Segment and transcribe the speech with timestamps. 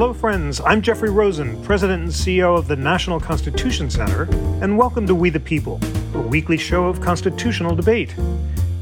[0.00, 0.62] Hello, friends.
[0.64, 4.22] I'm Jeffrey Rosen, President and CEO of the National Constitution Center,
[4.62, 5.78] and welcome to We the People,
[6.14, 8.14] a weekly show of constitutional debate.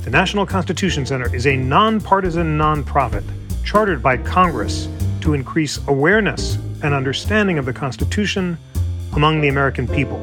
[0.03, 3.25] The National Constitution Center is a nonpartisan nonprofit
[3.65, 4.89] chartered by Congress
[5.23, 6.55] to increase awareness
[6.85, 8.57] and understanding of the Constitution
[9.15, 10.21] among the American people.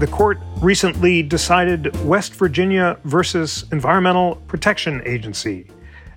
[0.00, 5.70] The court recently decided West Virginia versus Environmental Protection Agency.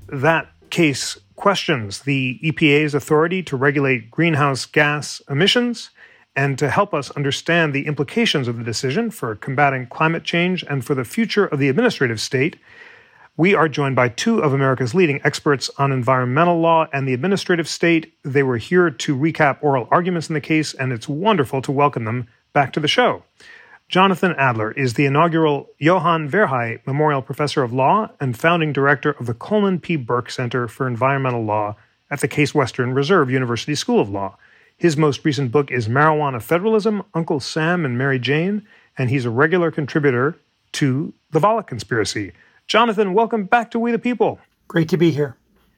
[0.08, 5.90] That case questions the EPA's authority to regulate greenhouse gas emissions
[6.36, 10.84] and to help us understand the implications of the decision for combating climate change and
[10.86, 12.58] for the future of the administrative state.
[13.38, 17.68] We are joined by two of America's leading experts on environmental law and the administrative
[17.68, 18.14] state.
[18.24, 22.06] They were here to recap oral arguments in the case, and it's wonderful to welcome
[22.06, 23.24] them back to the show.
[23.88, 29.28] Jonathan Adler is the inaugural Johan Verheij Memorial Professor of Law and founding director of
[29.28, 29.96] the Coleman P.
[29.96, 31.76] Burke Center for Environmental Law
[32.10, 34.38] at the Case Western Reserve University School of Law.
[34.76, 39.30] His most recent book is Marijuana Federalism Uncle Sam and Mary Jane, and he's a
[39.30, 40.36] regular contributor
[40.74, 42.32] to The Volokh Conspiracy.
[42.66, 44.40] Jonathan, welcome back to We the People.
[44.68, 45.38] Great to be here.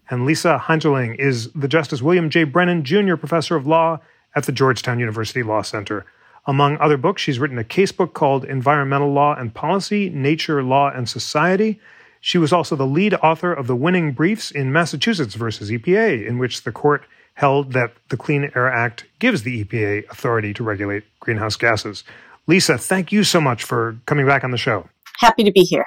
[0.09, 2.45] And Lisa Heinzerling is the Justice William J.
[2.45, 3.17] Brennan Jr.
[3.17, 3.99] Professor of Law
[4.33, 6.05] at the Georgetown University Law Center.
[6.47, 11.07] Among other books, she's written a casebook called Environmental Law and Policy Nature, Law, and
[11.09, 11.79] Society.
[12.21, 16.37] She was also the lead author of the winning briefs in Massachusetts versus EPA, in
[16.37, 17.03] which the court
[17.33, 22.05] held that the Clean Air Act gives the EPA authority to regulate greenhouse gases.
[22.47, 24.87] Lisa, thank you so much for coming back on the show.
[25.19, 25.85] Happy to be here.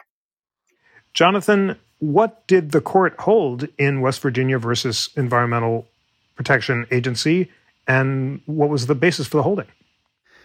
[1.15, 5.89] Jonathan, what did the court hold in West Virginia versus Environmental
[6.37, 7.51] Protection Agency,
[7.89, 9.67] and what was the basis for the holding?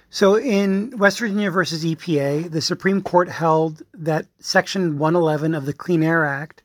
[0.09, 5.73] So, in West Virginia versus EPA, the Supreme Court held that Section 111 of the
[5.73, 6.61] Clean Air Act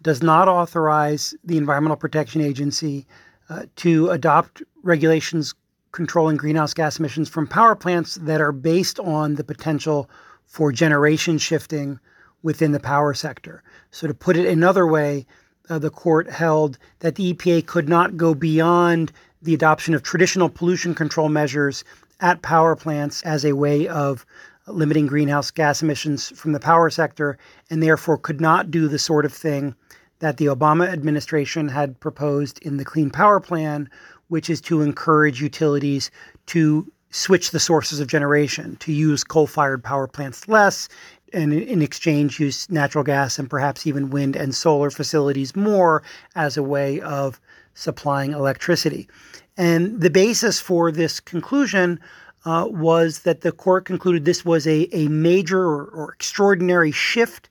[0.00, 3.06] does not authorize the Environmental Protection Agency
[3.50, 5.54] uh, to adopt regulations
[5.92, 10.08] controlling greenhouse gas emissions from power plants that are based on the potential
[10.46, 11.98] for generation shifting
[12.42, 13.62] within the power sector.
[13.90, 15.26] So, to put it another way,
[15.68, 20.48] uh, the court held that the EPA could not go beyond the adoption of traditional
[20.48, 21.84] pollution control measures
[22.24, 24.24] at power plants as a way of
[24.66, 27.36] limiting greenhouse gas emissions from the power sector,
[27.68, 29.74] and therefore could not do the sort of thing
[30.20, 33.90] that the Obama administration had proposed in the Clean Power Plan,
[34.28, 36.10] which is to encourage utilities
[36.46, 40.88] to switch the sources of generation, to use coal fired power plants less,
[41.34, 46.02] and in exchange use natural gas and perhaps even wind and solar facilities more
[46.36, 47.38] as a way of
[47.74, 49.08] supplying electricity.
[49.56, 52.00] And the basis for this conclusion
[52.44, 57.48] uh, was that the court concluded this was a, a major or, or extraordinary shift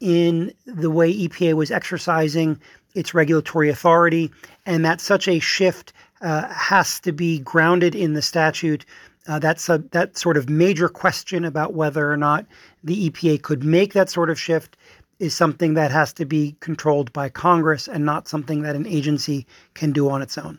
[0.00, 2.60] in the way EPA was exercising
[2.94, 4.30] its regulatory authority,
[4.64, 8.84] and that such a shift uh, has to be grounded in the statute.
[9.26, 12.46] Uh, that's a that sort of major question about whether or not
[12.84, 14.76] the EPA could make that sort of shift
[15.18, 19.46] is something that has to be controlled by Congress and not something that an agency
[19.74, 20.58] can do on its own.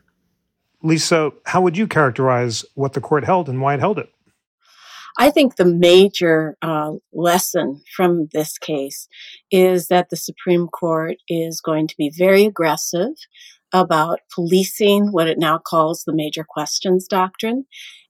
[0.84, 4.10] Lisa, how would you characterize what the court held and why it held it?
[5.20, 9.08] I think the major uh, lesson from this case
[9.50, 13.14] is that the Supreme Court is going to be very aggressive
[13.74, 17.66] about policing what it now calls the major questions doctrine,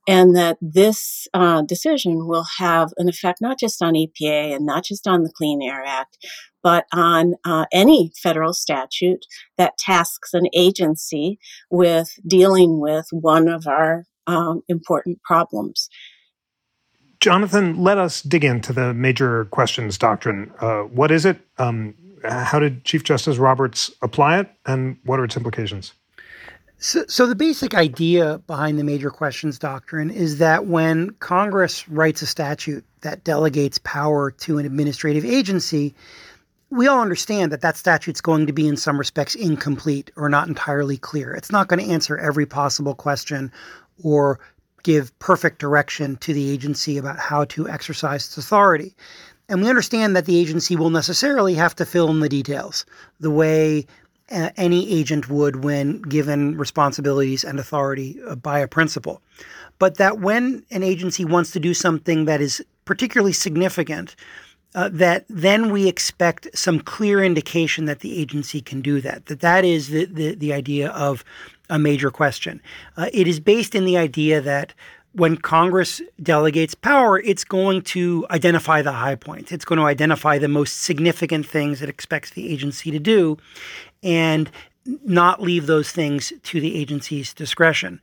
[0.07, 4.85] and that this uh, decision will have an effect not just on EPA and not
[4.85, 6.18] just on the Clean Air Act,
[6.63, 9.25] but on uh, any federal statute
[9.57, 11.38] that tasks an agency
[11.69, 15.90] with dealing with one of our um, important problems.
[17.19, 20.51] Jonathan, let us dig into the major questions doctrine.
[20.62, 21.40] Uh, what is it?
[21.57, 25.94] Um, how did Chief Justice Roberts apply it, and what are its implications?
[26.80, 32.22] So, so, the basic idea behind the major questions doctrine is that when Congress writes
[32.22, 35.96] a statute that delegates power to an administrative agency,
[36.70, 40.47] we all understand that that statute's going to be in some respects incomplete or not
[40.47, 41.34] entirely clear.
[41.34, 43.52] It's not going to answer every possible question
[44.03, 44.40] or
[44.84, 48.96] give perfect direction to the agency about how to exercise its authority.
[49.50, 52.85] And we understand that the agency will necessarily have to fill in the details
[53.20, 53.88] the way
[54.32, 59.22] uh, any agent would when given responsibilities and authority uh, by a principal.
[59.79, 64.16] But that when an agency wants to do something that is particularly significant,
[64.76, 69.28] uh, that then we expect some clear indication that the agency can do that.
[69.28, 71.23] That that is the the, the idea of
[71.70, 72.62] a major question.
[72.96, 74.73] Uh, it is based in the idea that
[75.14, 79.52] when Congress delegates power, it's going to identify the high points.
[79.52, 83.38] It's going to identify the most significant things it expects the agency to do,
[84.03, 84.49] and
[85.05, 87.99] not leave those things to the agency's discretion.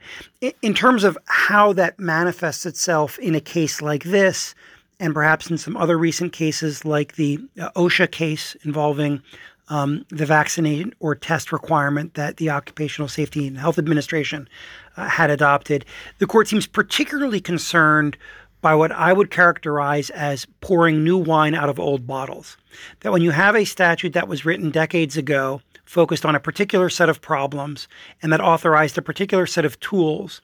[0.63, 4.55] In terms of how that manifests itself in a case like this,
[5.01, 9.23] and perhaps in some other recent cases like the uh, OSHA case involving
[9.69, 14.49] um, the vaccinate or test requirement that the Occupational Safety and Health Administration
[14.97, 15.85] uh, had adopted,
[16.19, 18.17] the court seems particularly concerned
[18.61, 22.57] by what I would characterize as pouring new wine out of old bottles.
[23.01, 26.89] That when you have a statute that was written decades ago, focused on a particular
[26.89, 27.89] set of problems,
[28.23, 30.41] and that authorized a particular set of tools,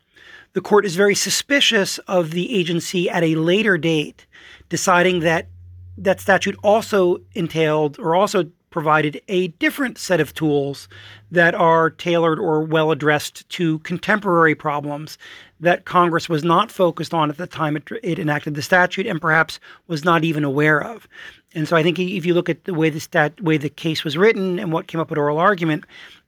[0.52, 4.26] the court is very suspicious of the agency at a later date
[4.68, 5.48] deciding that
[5.96, 10.88] that statute also entailed or also provided a different set of tools
[11.30, 15.18] that are tailored or well addressed to contemporary problems
[15.58, 19.20] that Congress was not focused on at the time it, it, enacted the statute and
[19.20, 21.06] perhaps was not even aware of.
[21.54, 24.04] And so I think if you look at the way the stat way the case
[24.04, 25.84] was written and what came up at oral argument,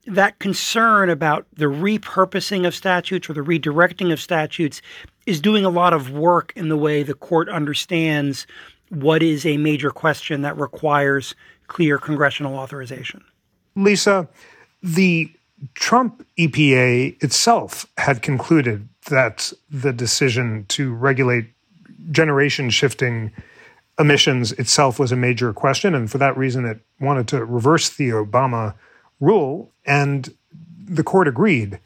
[0.07, 4.83] that concern about the repurposing of statutes or the redirecting of statutes
[5.27, 8.47] is doing a lot of work in the way the court understands
[8.89, 11.35] what is a major question that requires
[11.73, 13.25] clear congressional authorization.
[13.75, 14.29] Lisa,
[14.83, 15.33] the
[15.75, 21.47] Trump EPA itself had concluded that the decision to regulate
[22.11, 23.33] generation shifting
[23.99, 25.95] emissions itself was a major question.
[25.95, 28.75] And for that reason, it wanted to reverse the Obama
[29.19, 29.73] rule.
[29.87, 30.35] And
[30.85, 31.81] the court agreed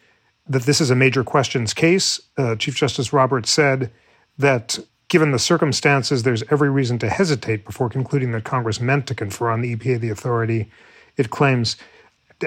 [0.48, 2.20] that this is a major questions case.
[2.36, 3.92] Uh, Chief Justice Roberts said
[4.38, 9.14] that given the circumstances, there's every reason to hesitate before concluding that Congress meant to
[9.14, 10.70] confer on the EPA the authority
[11.16, 11.76] it claims.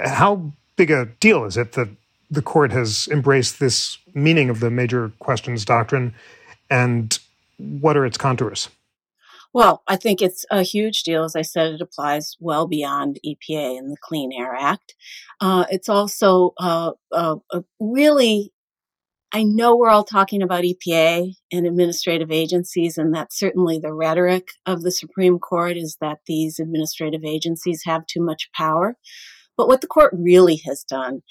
[0.04, 1.90] How big a deal is it that
[2.30, 6.14] the court has embraced this meaning of the major questions doctrine,
[6.70, 7.18] and
[7.58, 8.70] what are its contours?
[9.52, 11.24] Well, I think it's a huge deal.
[11.24, 14.94] As I said, it applies well beyond EPA and the Clean Air Act.
[15.42, 17.38] Uh, it's also uh, uh,
[17.80, 18.54] really
[19.32, 24.48] I know we're all talking about EPA and administrative agencies, and that's certainly the rhetoric
[24.66, 28.98] of the Supreme Court is that these administrative agencies have too much power.
[29.56, 31.22] But what the court really has done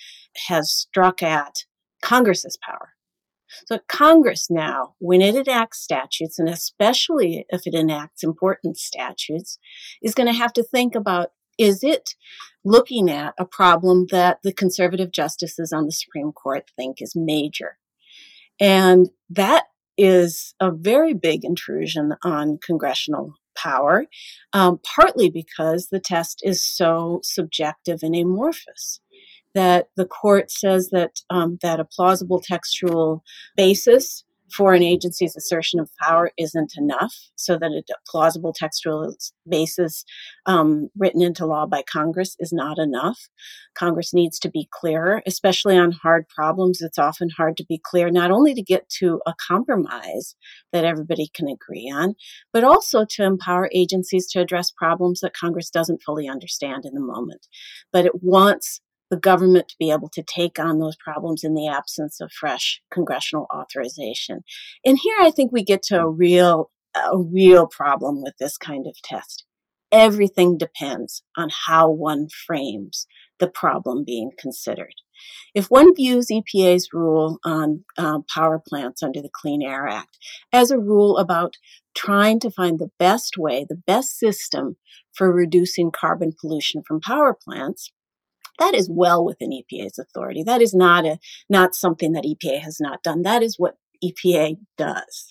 [0.46, 1.64] has struck at
[2.00, 2.90] Congress's power.
[3.66, 9.58] So Congress now, when it enacts statutes, and especially if it enacts important statutes,
[10.02, 12.10] is going to have to think about is it
[12.64, 17.78] looking at a problem that the conservative justices on the Supreme Court think is major?
[18.60, 19.64] And that
[19.96, 24.06] is a very big intrusion on congressional power,
[24.52, 29.00] um, partly because the test is so subjective and amorphous
[29.54, 33.24] that the court says that um, that a plausible textual
[33.56, 39.14] basis for an agency's assertion of power isn't enough, so that a plausible textual
[39.48, 40.04] basis
[40.46, 43.18] um, written into law by Congress is not enough.
[43.74, 46.80] Congress needs to be clearer, especially on hard problems.
[46.80, 50.34] It's often hard to be clear, not only to get to a compromise
[50.72, 52.14] that everybody can agree on,
[52.52, 57.00] but also to empower agencies to address problems that Congress doesn't fully understand in the
[57.00, 57.46] moment.
[57.92, 58.80] But it wants
[59.10, 62.80] the government to be able to take on those problems in the absence of fresh
[62.92, 64.44] congressional authorization.
[64.84, 68.86] And here I think we get to a real a real problem with this kind
[68.86, 69.44] of test.
[69.92, 73.06] Everything depends on how one frames
[73.38, 74.94] the problem being considered.
[75.54, 80.18] If one views EPA's rule on uh, power plants under the Clean Air Act
[80.52, 81.56] as a rule about
[81.94, 84.76] trying to find the best way, the best system
[85.14, 87.90] for reducing carbon pollution from power plants,
[88.58, 90.42] that is well within EPA's authority.
[90.42, 93.22] That is not a not something that EPA has not done.
[93.22, 95.26] That is what EPA does.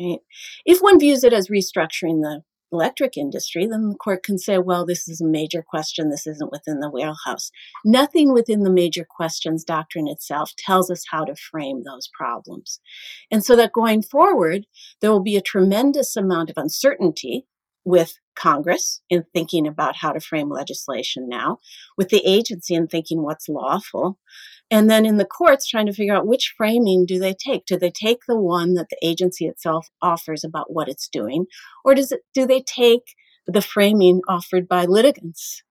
[0.00, 0.20] Right?
[0.64, 4.84] If one views it as restructuring the electric industry, then the court can say, well,
[4.84, 6.10] this is a major question.
[6.10, 7.50] This isn't within the wheelhouse.
[7.84, 12.80] Nothing within the major questions doctrine itself tells us how to frame those problems.
[13.30, 14.66] And so that going forward,
[15.00, 17.46] there will be a tremendous amount of uncertainty
[17.84, 21.58] with Congress in thinking about how to frame legislation now,
[21.96, 24.18] with the agency in thinking what's lawful,
[24.70, 27.66] and then in the courts trying to figure out which framing do they take?
[27.66, 31.46] Do they take the one that the agency itself offers about what it's doing,
[31.84, 33.14] or does it do they take
[33.46, 35.62] the framing offered by litigants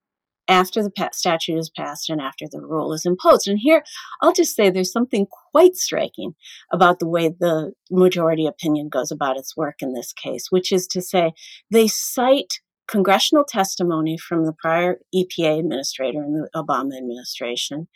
[0.47, 3.47] after the statute is passed and after the rule is imposed.
[3.47, 3.83] And here,
[4.21, 6.35] I'll just say there's something quite striking
[6.71, 10.87] about the way the majority opinion goes about its work in this case, which is
[10.87, 11.33] to say
[11.69, 17.87] they cite congressional testimony from the prior EPA administrator in the Obama administration.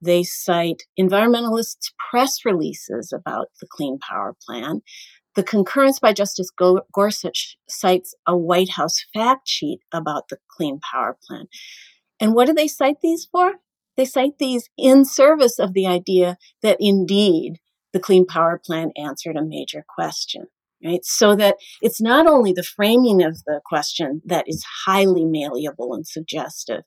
[0.00, 4.80] They cite environmentalists' press releases about the Clean Power Plan.
[5.36, 6.50] The concurrence by Justice
[6.92, 11.46] Gorsuch cites a White House fact sheet about the Clean Power Plan.
[12.20, 13.54] And what do they cite these for?
[13.98, 17.58] they cite these in service of the idea that indeed
[17.92, 20.46] the Clean Power Plan answered a major question
[20.84, 21.04] right?
[21.04, 26.06] So that it's not only the framing of the question that is highly malleable and
[26.06, 26.82] suggestive,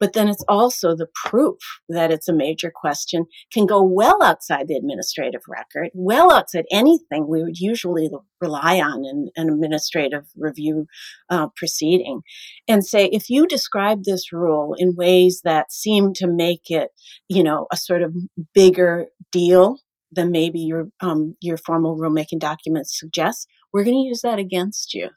[0.00, 1.58] but then it's also the proof
[1.88, 7.26] that it's a major question can go well outside the administrative record, well outside anything
[7.28, 8.10] we would usually
[8.40, 10.86] rely on in an administrative review
[11.30, 12.20] uh, proceeding,
[12.68, 16.90] and say if you describe this rule in ways that seem to make it,
[17.28, 18.14] you know, a sort of
[18.54, 19.78] bigger deal
[20.14, 24.94] than maybe your um, your formal rulemaking documents suggest, we're going to use that against
[24.94, 25.10] you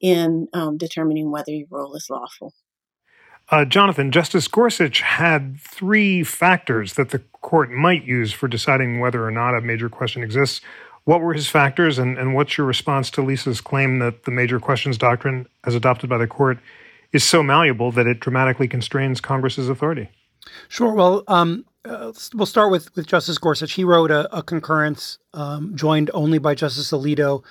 [0.00, 2.52] in um, determining whether your rule is lawful.
[3.48, 9.26] Uh, Jonathan, Justice Gorsuch had three factors that the court might use for deciding whether
[9.26, 10.60] or not a major question exists.
[11.04, 14.60] What were his factors, and, and what's your response to Lisa's claim that the major
[14.60, 16.58] questions doctrine, as adopted by the court,
[17.12, 20.08] is so malleable that it dramatically constrains Congress's authority?
[20.68, 20.94] Sure.
[20.94, 23.72] Well, um, uh, we'll start with with Justice Gorsuch.
[23.72, 27.42] He wrote a, a concurrence um, joined only by Justice Alito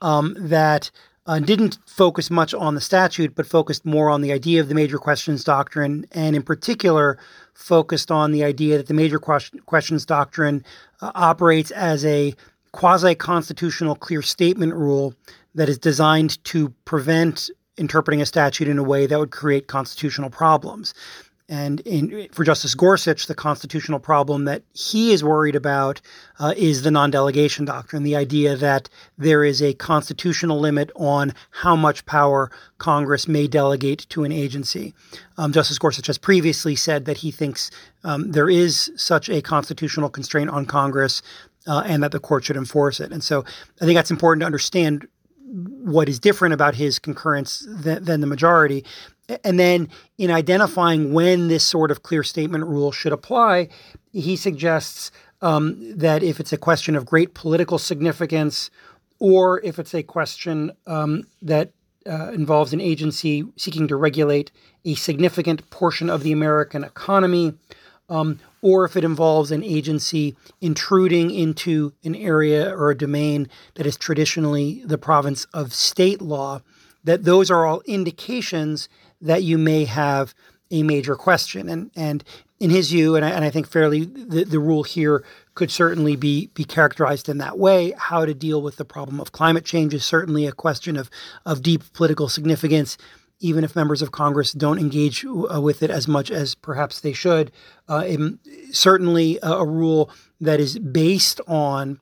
[0.00, 0.90] um, that
[1.26, 4.74] uh, didn't focus much on the statute, but focused more on the idea of the
[4.74, 7.18] major questions doctrine, and in particular
[7.54, 10.64] focused on the idea that the major question, questions doctrine
[11.00, 12.34] uh, operates as a
[12.72, 15.14] quasi constitutional clear statement rule
[15.54, 20.30] that is designed to prevent interpreting a statute in a way that would create constitutional
[20.30, 20.94] problems.
[21.50, 26.00] And in, for Justice Gorsuch, the constitutional problem that he is worried about
[26.38, 28.88] uh, is the non delegation doctrine, the idea that
[29.18, 34.94] there is a constitutional limit on how much power Congress may delegate to an agency.
[35.38, 37.72] Um, Justice Gorsuch has previously said that he thinks
[38.04, 41.20] um, there is such a constitutional constraint on Congress
[41.66, 43.10] uh, and that the court should enforce it.
[43.10, 43.44] And so
[43.80, 45.08] I think that's important to understand
[45.50, 48.84] what is different about his concurrence than, than, the majority.
[49.44, 53.68] And then in identifying when this sort of clear statement rule should apply,
[54.12, 55.10] he suggests
[55.42, 58.70] um, that if it's a question of great political significance
[59.18, 61.70] or if it's a question um, that
[62.06, 64.50] uh, involves an agency seeking to regulate
[64.84, 67.52] a significant portion of the American economy,
[68.08, 73.86] um, or if it involves an agency intruding into an area or a domain that
[73.86, 76.60] is traditionally the province of state law,
[77.04, 78.88] that those are all indications
[79.20, 80.34] that you may have
[80.70, 81.68] a major question.
[81.68, 82.24] And and
[82.58, 85.24] in his view, and I, and I think fairly, the, the rule here
[85.54, 87.94] could certainly be be characterized in that way.
[87.96, 91.10] How to deal with the problem of climate change is certainly a question of
[91.46, 92.98] of deep political significance.
[93.42, 97.14] Even if members of Congress don't engage uh, with it as much as perhaps they
[97.14, 97.50] should,
[97.88, 98.06] uh,
[98.70, 100.10] certainly a, a, rule
[100.42, 101.98] that is based on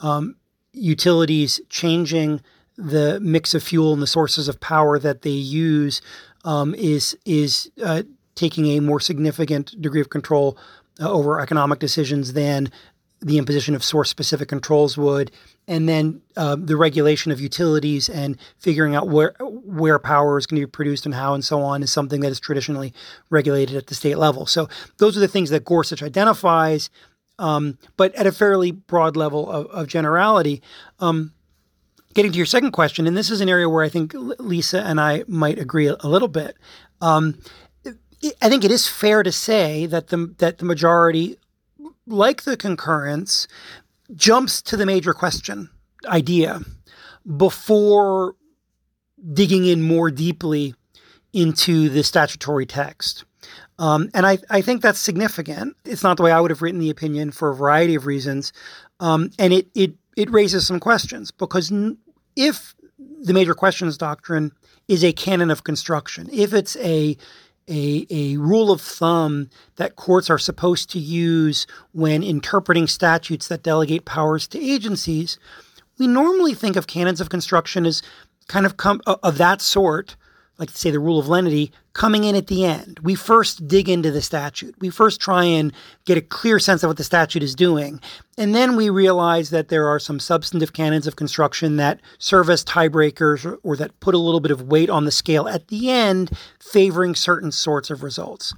[0.00, 0.36] um,
[0.72, 2.40] utilities changing
[2.78, 6.00] the mix of fuel and the sources of power that they use
[6.44, 8.02] um, is is uh,
[8.34, 10.56] taking a more significant degree of control
[11.00, 12.70] uh, over economic decisions than
[13.22, 15.30] the imposition of source specific controls would,
[15.68, 20.60] and then uh, the regulation of utilities and figuring out where where power is going
[20.60, 22.94] to be produced and how and so on is something that is traditionally
[23.28, 24.46] regulated at the state level.
[24.46, 26.88] So those are the things that Gorsuch identifies,
[27.38, 30.62] um, but at a fairly broad level of, of generality.
[30.98, 31.32] Um,
[32.14, 35.00] getting to your second question, and this is an area where I think Lisa and
[35.00, 36.56] I might agree a little bit.
[37.00, 37.38] Um,
[38.42, 41.36] I think it is fair to say that the that the majority,
[42.06, 43.48] like the concurrence,
[44.14, 45.70] jumps to the major question
[46.06, 46.60] idea
[47.36, 48.34] before
[49.32, 50.74] digging in more deeply
[51.32, 53.24] into the statutory text.
[53.78, 55.76] Um, and I, I think that's significant.
[55.84, 58.52] It's not the way I would have written the opinion for a variety of reasons.
[58.98, 61.72] Um, and it, it it raises some questions because
[62.36, 64.52] if the major questions doctrine
[64.88, 67.16] is a canon of construction, if it's a
[67.68, 73.62] a, a rule of thumb that courts are supposed to use when interpreting statutes that
[73.62, 75.38] delegate powers to agencies,
[75.96, 78.02] we normally think of canons of construction as
[78.48, 80.16] kind of come of that sort
[80.60, 83.00] like to say the rule of lenity, coming in at the end.
[83.02, 84.74] We first dig into the statute.
[84.78, 85.72] We first try and
[86.04, 87.98] get a clear sense of what the statute is doing.
[88.36, 92.62] And then we realize that there are some substantive canons of construction that serve as
[92.62, 95.90] tiebreakers or, or that put a little bit of weight on the scale at the
[95.90, 98.54] end, favoring certain sorts of results.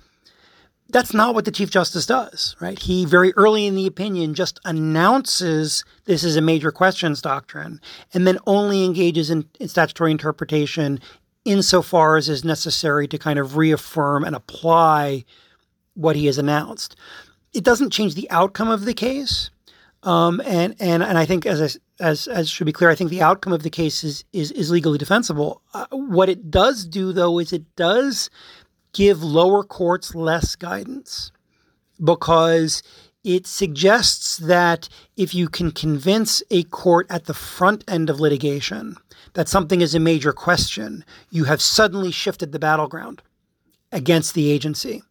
[0.88, 2.78] That's not what the Chief Justice does, right?
[2.78, 7.80] He very early in the opinion just announces this is a major questions doctrine
[8.12, 11.00] and then only engages in, in statutory interpretation
[11.44, 15.24] insofar as is necessary to kind of reaffirm and apply
[15.94, 16.96] what he has announced.
[17.52, 19.50] It doesn't change the outcome of the case.
[20.04, 23.10] Um, and, and, and I think, as, I, as, as should be clear, I think
[23.10, 25.62] the outcome of the case is, is, is legally defensible.
[25.74, 28.30] Uh, what it does do, though, is it does
[28.92, 31.30] give lower courts less guidance.
[32.02, 32.82] because
[33.24, 38.96] it suggests that if you can convince a court at the front end of litigation
[39.34, 43.22] that something is a major question, you have suddenly shifted the battleground
[43.92, 45.02] against the agency.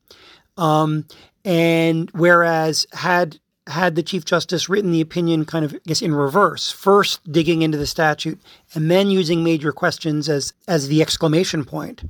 [0.57, 1.05] Um,
[1.45, 6.13] and whereas had had the Chief Justice written the opinion kind of, I guess, in
[6.13, 8.39] reverse, first digging into the statute
[8.73, 12.03] and then using major questions as as the exclamation point,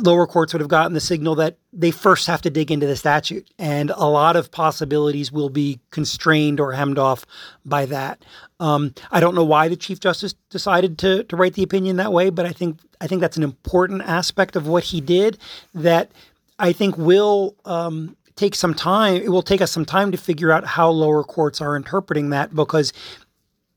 [0.00, 2.96] lower courts would have gotten the signal that they first have to dig into the
[2.96, 7.26] statute, and a lot of possibilities will be constrained or hemmed off
[7.64, 8.24] by that.
[8.60, 12.12] Um, I don't know why the Chief Justice decided to to write the opinion that
[12.12, 15.38] way, but I think I think that's an important aspect of what he did
[15.74, 16.10] that
[16.58, 19.16] I think will um, take some time.
[19.16, 22.54] It will take us some time to figure out how lower courts are interpreting that
[22.54, 22.92] because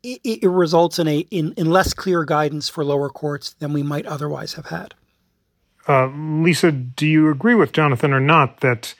[0.04, 3.84] it, it results in a in, in less clear guidance for lower courts than we
[3.84, 4.94] might otherwise have had.
[5.88, 8.94] Uh, Lisa, do you agree with Jonathan or not that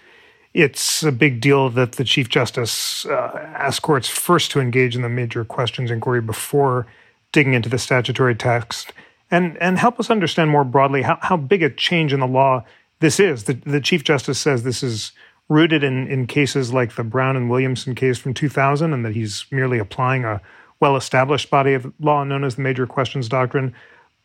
[0.54, 5.02] it's a big deal that the Chief Justice uh, ask courts first to engage in
[5.02, 6.88] the major questions inquiry before
[7.32, 8.92] digging into the statutory text?
[9.30, 12.64] And, and help us understand more broadly how, how big a change in the law
[13.00, 13.44] this is.
[13.44, 15.12] The, the Chief Justice says this is
[15.48, 19.46] rooted in, in cases like the Brown and Williamson case from 2000, and that he's
[19.52, 20.42] merely applying a
[20.80, 23.74] well established body of law known as the Major Questions Doctrine.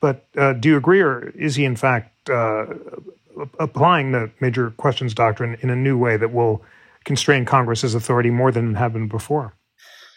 [0.00, 2.66] But uh, do you agree, or is he in fact uh,
[3.58, 6.62] applying the Major Questions Doctrine in a new way that will
[7.04, 9.54] constrain Congress's authority more than it had been before?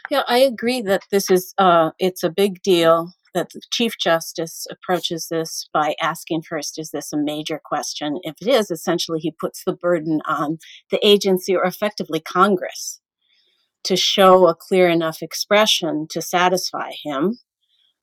[0.10, 4.66] Yeah, I agree that this is uh, it's a big deal that the Chief Justice
[4.72, 8.20] approaches this by asking first, is this a major question?
[8.24, 10.58] If it is, essentially he puts the burden on
[10.90, 13.00] the agency or effectively Congress
[13.84, 17.38] to show a clear enough expression to satisfy him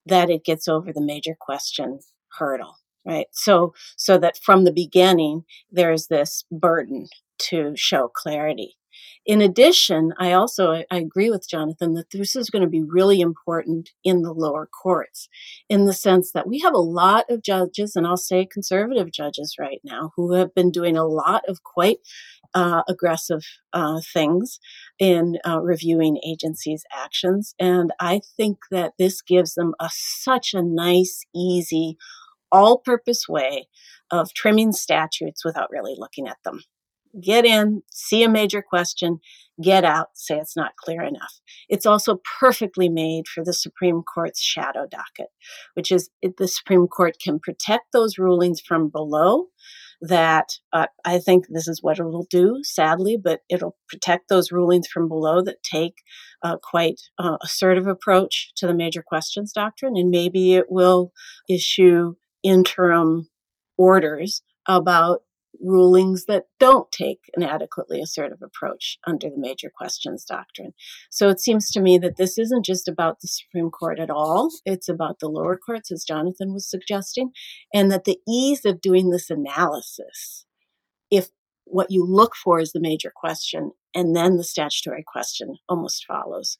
[0.06, 1.98] that it gets over the major question
[2.38, 3.26] hurdle right?
[3.32, 7.08] So so that from the beginning there's this burden
[7.50, 8.76] to show clarity.
[9.26, 13.20] In addition, I also I agree with Jonathan that this is going to be really
[13.20, 15.28] important in the lower courts,
[15.68, 19.56] in the sense that we have a lot of judges, and I'll say conservative judges
[19.58, 21.98] right now, who have been doing a lot of quite
[22.52, 24.60] uh, aggressive uh, things
[24.98, 30.62] in uh, reviewing agencies' actions, and I think that this gives them a such a
[30.62, 31.96] nice, easy,
[32.52, 33.68] all-purpose way
[34.10, 36.60] of trimming statutes without really looking at them
[37.22, 39.20] get in, see a major question,
[39.62, 41.40] get out, say it's not clear enough.
[41.68, 45.30] It's also perfectly made for the Supreme Court's shadow docket,
[45.74, 49.46] which is the Supreme Court can protect those rulings from below.
[50.00, 54.86] That uh, I think this is what it'll do, sadly, but it'll protect those rulings
[54.86, 55.94] from below that take
[56.42, 61.12] uh, quite uh, assertive approach to the major questions doctrine, and maybe it will
[61.48, 63.28] issue interim
[63.76, 65.22] orders about
[65.60, 70.72] rulings that don't take an adequately assertive approach under the major questions doctrine.
[71.10, 74.50] So it seems to me that this isn't just about the Supreme Court at all,
[74.64, 77.30] it's about the lower courts, as Jonathan was suggesting,
[77.72, 80.44] and that the ease of doing this analysis,
[81.10, 81.28] if
[81.64, 86.58] what you look for is the major question and then the statutory question almost follows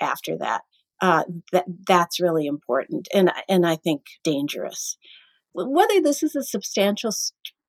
[0.00, 0.62] after that.
[1.04, 4.96] Uh, that that's really important and and I think dangerous.
[5.52, 7.12] Whether this is a substantial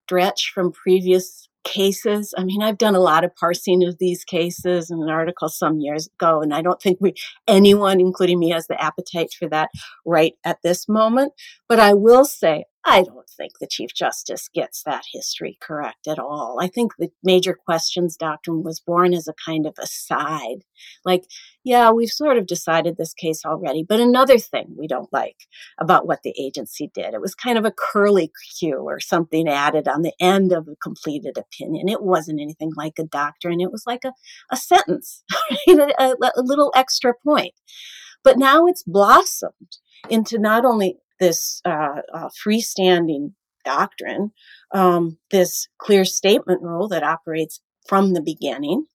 [0.05, 2.33] stretch from previous cases.
[2.37, 5.79] I mean, I've done a lot of parsing of these cases in an article some
[5.79, 7.15] years ago, and I don't think we
[7.47, 9.69] anyone, including me, has the appetite for that
[10.05, 11.33] right at this moment.
[11.67, 16.19] But I will say, I don't think the Chief Justice gets that history correct at
[16.19, 16.59] all.
[16.61, 20.65] I think the major questions doctrine was born as a kind of aside.
[21.03, 21.23] Like,
[21.63, 25.47] yeah, we've sort of decided this case already, but another thing we don't like
[25.79, 29.87] about what the agency did, it was kind of a curly cue or something added
[29.87, 31.89] on the end of a completed opinion.
[31.89, 34.13] It wasn't anything like a doctrine, it was like a,
[34.51, 35.23] a sentence,
[35.67, 37.55] a, a little extra point.
[38.23, 44.31] But now it's blossomed into not only this uh, uh, freestanding doctrine,
[44.73, 48.85] um, this clear statement rule that operates from the beginning,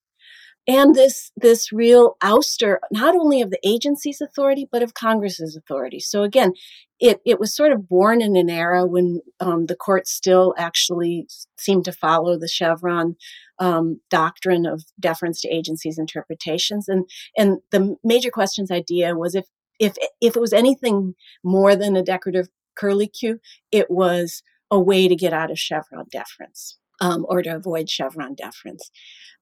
[0.66, 5.98] and this this real ouster not only of the agency's authority but of Congress's authority.
[5.98, 6.52] So again,
[7.00, 11.26] it it was sort of born in an era when um, the court still actually
[11.58, 13.16] seemed to follow the Chevron
[13.58, 19.46] um, doctrine of deference to agencies' interpretations, and and the major questions idea was if
[19.80, 23.38] if if it was anything more than a decorative curly curlicue,
[23.72, 28.34] it was a way to get out of Chevron deference um, or to avoid Chevron
[28.34, 28.90] deference.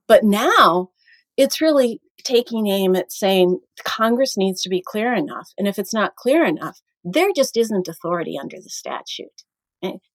[0.07, 0.91] But now
[1.37, 5.51] it's really taking aim at saying Congress needs to be clear enough.
[5.59, 9.45] And if it's not clear enough, there just isn't authority under the statute.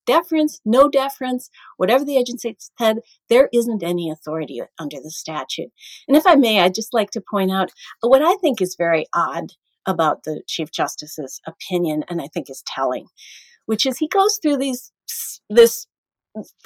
[0.06, 2.98] Deference, no deference, whatever the agency said,
[3.30, 5.70] there isn't any authority under the statute.
[6.06, 7.70] And if I may, I'd just like to point out
[8.02, 9.52] what I think is very odd
[9.86, 13.06] about the Chief Justice's opinion, and I think is telling,
[13.66, 14.92] which is he goes through these
[15.50, 15.86] this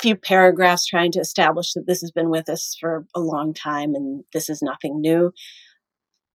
[0.00, 3.94] few paragraphs trying to establish that this has been with us for a long time
[3.94, 5.32] and this is nothing new.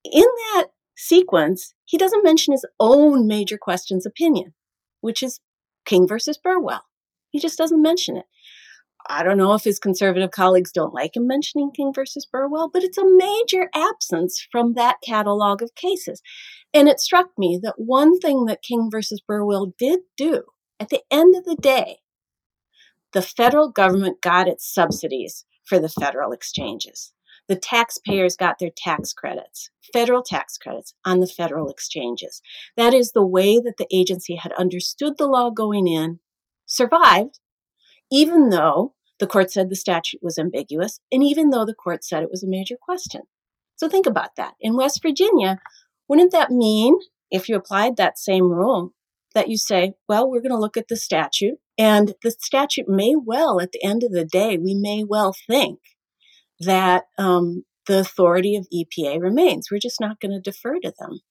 [0.03, 0.21] In
[0.53, 4.53] that sequence, he doesn't mention his own major questions opinion,
[5.01, 5.39] which is
[5.85, 6.83] King versus Burwell.
[7.31, 8.25] He just doesn't mention it.
[9.07, 12.83] I don't know if his conservative colleagues don't like him mentioning King versus Burwell, but
[12.83, 16.21] it's a major absence from that catalog of cases.
[16.73, 20.43] And it struck me that one thing that King versus Burwell did do
[20.79, 21.99] at the end of the day,
[23.13, 27.13] the federal government got its subsidies for the federal exchanges.
[27.47, 32.41] The taxpayers got their tax credits, federal tax credits on the federal exchanges.
[32.77, 36.19] That is the way that the agency had understood the law going in,
[36.65, 37.39] survived,
[38.13, 42.21] even though the court said the statute was ambiguous, and even though the court said
[42.21, 43.21] it was a major question.
[43.75, 44.53] So think about that.
[44.61, 45.59] In West Virginia,
[46.07, 46.95] wouldn't that mean,
[47.31, 48.93] if you applied that same rule,
[49.33, 53.15] that you say, well, we're going to look at the statute, and the statute may
[53.15, 55.79] well, at the end of the day, we may well think
[56.59, 59.69] that um, the authority of EPA remains.
[59.71, 61.21] We're just not going to defer to them.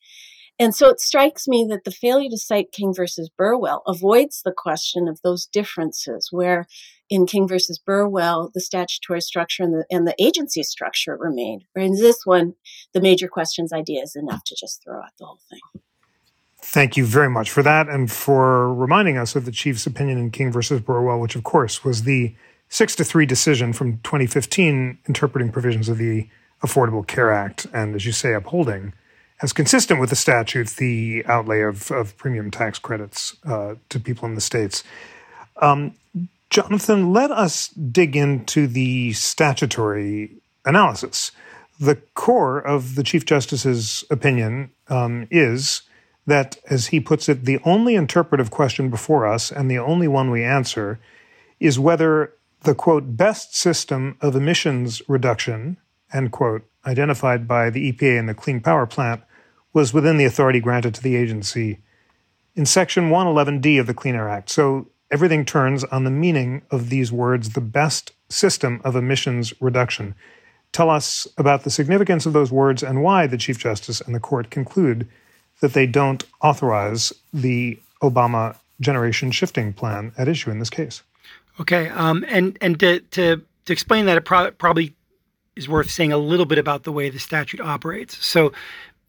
[0.62, 4.55] And so it strikes me that the failure to cite King versus Burwell avoids the
[4.57, 6.68] question of those differences, where
[7.11, 11.64] in King versus Burwell, the statutory structure and the, and the agency structure remained.
[11.72, 12.55] Where in this one,
[12.94, 15.83] the major questions idea is enough to just throw out the whole thing.
[16.59, 20.31] Thank you very much for that and for reminding us of the Chief's opinion in
[20.31, 22.37] King versus Burwell, which, of course, was the
[22.68, 26.29] six to three decision from 2015 interpreting provisions of the
[26.62, 28.92] Affordable Care Act and, as you say, upholding
[29.42, 34.26] as consistent with the statute the outlay of, of premium tax credits uh, to people
[34.28, 34.85] in the states.
[35.61, 35.94] Um,
[36.48, 40.31] Jonathan, let us dig into the statutory
[40.64, 41.33] analysis.
[41.81, 45.83] The core of the Chief Justice's opinion um, is
[46.26, 50.31] that, as he puts it, the only interpretive question before us and the only one
[50.31, 51.00] we answer
[51.59, 55.78] is whether the quote, best system of emissions reduction,
[56.12, 59.22] end quote, identified by the EPA and the Clean Power Plant
[59.72, 61.78] was within the authority granted to the agency
[62.54, 64.50] in Section 111D of the Clean Air Act.
[64.50, 70.14] So everything turns on the meaning of these words, the best system of emissions reduction.
[70.72, 74.20] Tell us about the significance of those words and why the Chief Justice and the
[74.20, 75.08] court conclude
[75.61, 81.02] that they don't authorize the Obama generation shifting plan at issue in this case.
[81.61, 84.94] Okay, um, and and to, to to explain that, it pro- probably
[85.54, 88.24] is worth saying a little bit about the way the statute operates.
[88.24, 88.52] So,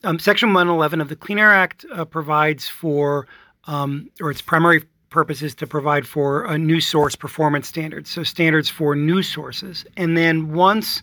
[0.04, 3.28] um, Section 111 of the Clean Air Act uh, provides for,
[3.66, 8.10] um, or its primary purpose is to provide for a new source performance standards.
[8.10, 11.02] So, standards for new sources, and then once,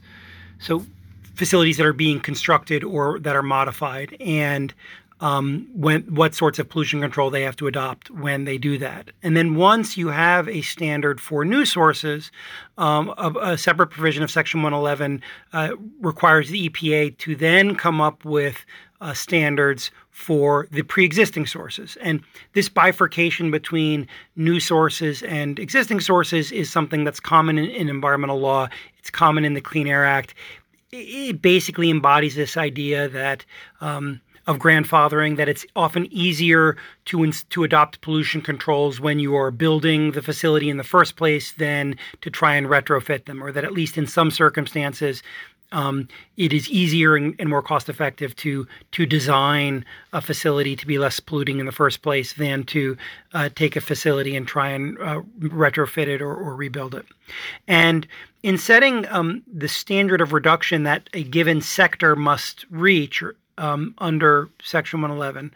[0.59, 0.85] so
[1.35, 4.75] facilities that are being constructed or that are modified, and
[5.21, 9.11] um, when what sorts of pollution control they have to adopt when they do that.
[9.23, 12.31] And then once you have a standard for new sources,
[12.79, 18.01] um, a, a, separate provision of Section 111 uh, requires the EPA to then come
[18.01, 18.65] up with
[19.01, 21.97] uh, standards for the pre-existing sources.
[22.03, 27.89] And this bifurcation between new sources and existing sources is something that's common in, in
[27.89, 28.69] environmental law.
[28.99, 30.35] It's common in the Clean Air Act.
[30.93, 33.45] It basically embodies this idea that
[33.81, 39.37] um, of grandfathering that it's often easier to ins- to adopt pollution controls when you
[39.37, 43.53] are building the facility in the first place than to try and retrofit them, or
[43.53, 45.23] that at least in some circumstances.
[45.73, 50.87] Um, it is easier and, and, more cost effective to to design a facility to
[50.87, 52.97] be less polluting in the first place than to
[53.35, 57.07] uh, take a facility and try and uh, retrofit it or, or, rebuild it.
[57.69, 58.07] And
[58.43, 63.23] in setting um, the standard of reduction that a given sector must reach,
[63.59, 65.53] um, under Section 111.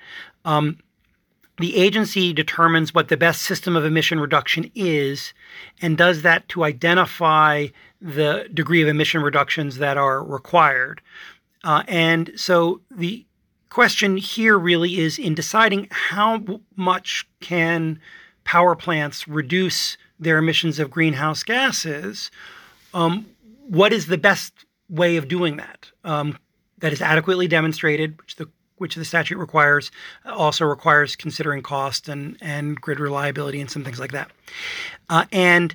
[1.59, 5.33] The agency determines what the best system of emission reduction is
[5.81, 7.69] and does that to identify
[8.01, 11.01] the degree of emission reductions that are required.
[11.63, 13.25] Uh, and so the
[13.71, 16.43] question here really is in deciding how
[16.77, 18.01] much can
[18.45, 22.31] power plants reduce their emissions of greenhouse gases,
[22.93, 23.27] um,
[23.67, 24.53] what is the best
[24.89, 25.91] way of doing that?
[26.05, 26.39] Um,
[26.79, 29.91] that is adequately demonstrated, which the which the statute requires,
[30.25, 34.31] also requires considering cost and and grid reliability and some things like that.
[35.09, 35.75] Uh, and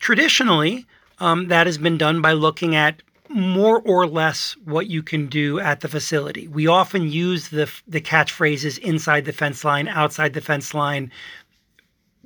[0.00, 0.86] traditionally,
[1.18, 5.58] um, that has been done by looking at more or less what you can do
[5.58, 6.46] at the facility.
[6.46, 11.10] We often use the the catchphrases inside the fence line, outside the fence line,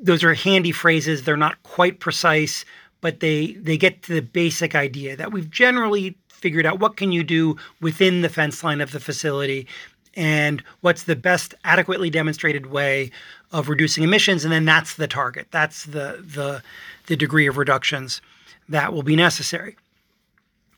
[0.00, 1.24] those are handy phrases.
[1.24, 2.64] They're not quite precise,
[3.00, 6.80] but they they get to the basic idea that we've generally figured out.
[6.80, 9.66] What can you do within the fence line of the facility?
[10.14, 13.10] And what's the best adequately demonstrated way
[13.52, 14.44] of reducing emissions?
[14.44, 15.48] And then that's the target.
[15.50, 16.62] That's the the
[17.06, 18.20] the degree of reductions
[18.68, 19.76] that will be necessary.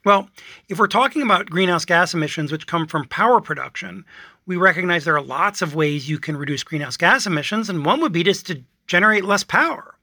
[0.04, 0.28] Well
[0.68, 4.04] if we're talking about greenhouse gas emissions which come from power production
[4.46, 7.70] we recognize there are lots of ways you can reduce greenhouse gas emissions.
[7.70, 9.94] And one would be just to generate less power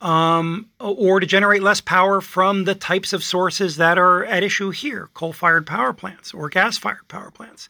[0.00, 4.70] um, or to generate less power from the types of sources that are at issue
[4.70, 7.68] here coal fired power plants or gas fired power plants.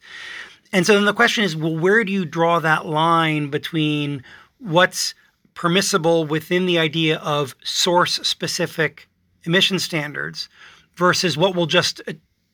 [0.71, 4.23] And so then the question is well, where do you draw that line between
[4.59, 5.13] what's
[5.53, 9.09] permissible within the idea of source specific
[9.43, 10.47] emission standards
[10.95, 12.01] versus what will just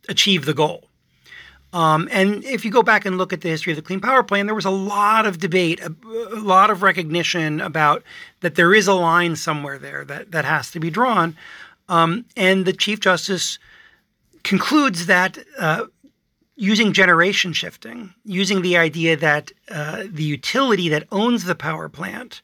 [0.10, 0.87] achieve the goal?
[1.78, 4.24] Um, and if you go back and look at the history of the Clean Power
[4.24, 5.94] Plan, there was a lot of debate, a,
[6.34, 8.02] a, lot of recognition about
[8.40, 11.38] that there is a line somewhere there that, that has to be drawn.
[11.88, 13.60] Um, and the Chief Justice
[14.42, 15.86] concludes that uh,
[16.56, 22.42] using generation shifting, using the idea that uh, the utility that owns the power plant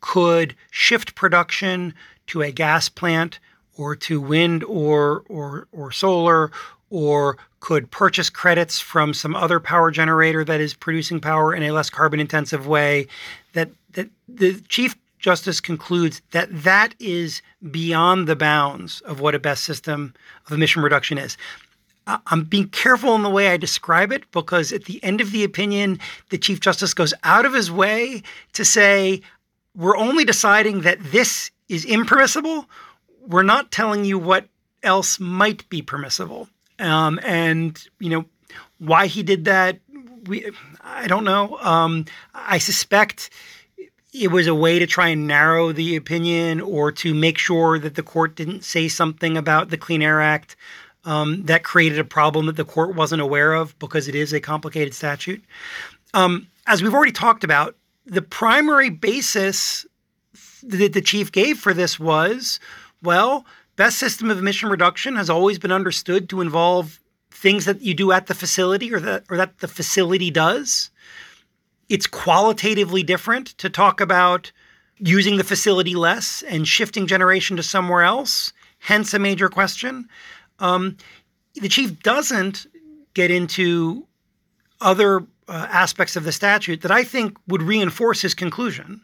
[0.00, 1.92] could shift production
[2.28, 3.40] to a gas plant
[3.76, 6.50] or to wind or or or solar
[6.96, 11.70] or could purchase credits from some other power generator that is producing power in a
[11.70, 13.06] less carbon intensive way
[13.52, 19.38] that that the chief justice concludes that that is beyond the bounds of what a
[19.38, 20.14] best system
[20.46, 21.36] of emission reduction is
[22.06, 25.42] I'm being careful in the way I describe it because at the end of the
[25.42, 25.98] opinion,
[26.30, 29.22] the Chief Justice goes out of his way to say,
[29.74, 32.70] we're only deciding that this is impermissible.
[33.26, 34.46] We're not telling you what
[34.84, 36.48] else might be permissible.
[36.78, 38.24] Um, and you know
[38.78, 39.78] why he did that,
[40.26, 40.50] we
[40.82, 41.58] I don't know.
[41.60, 43.30] Um, I suspect
[44.12, 47.94] it was a way to try and narrow the opinion or to make sure that
[47.94, 50.56] the court didn't say something about the Clean Air Act
[51.04, 54.40] um, that created a problem that the court wasn't aware of because it is a
[54.40, 55.42] complicated statute.
[56.14, 59.86] Um, as we've already talked about, the primary basis
[60.62, 62.58] that the chief gave for this was
[63.02, 63.44] well,
[63.76, 68.12] best system of emission reduction has always been understood to involve things that you do
[68.12, 70.90] at the facility or that or that the facility does.
[71.88, 74.50] It's qualitatively different to talk about
[74.98, 80.08] using the facility less and shifting generation to somewhere else, hence a major question.
[80.58, 80.96] Um,
[81.54, 82.66] the chief doesn't
[83.14, 84.06] get into
[84.80, 89.00] other uh, aspects of the statute that I think would reinforce his conclusion.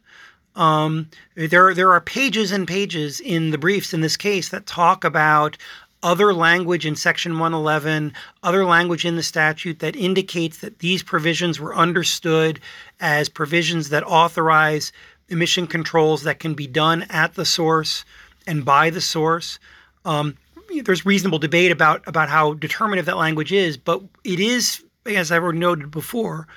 [0.54, 5.04] Um, there, there are pages and pages in the briefs in this case that talk
[5.04, 5.56] about
[6.02, 8.12] other language in Section 111,
[8.42, 12.60] other language in the statute that indicates that these provisions were understood
[13.00, 14.92] as provisions that authorize
[15.28, 18.04] emission controls that can be done at the source
[18.46, 19.58] and by the source.
[20.04, 20.36] Um,
[20.84, 25.38] there's reasonable debate about about how determinative that language is, but it is, as I
[25.38, 26.48] noted before,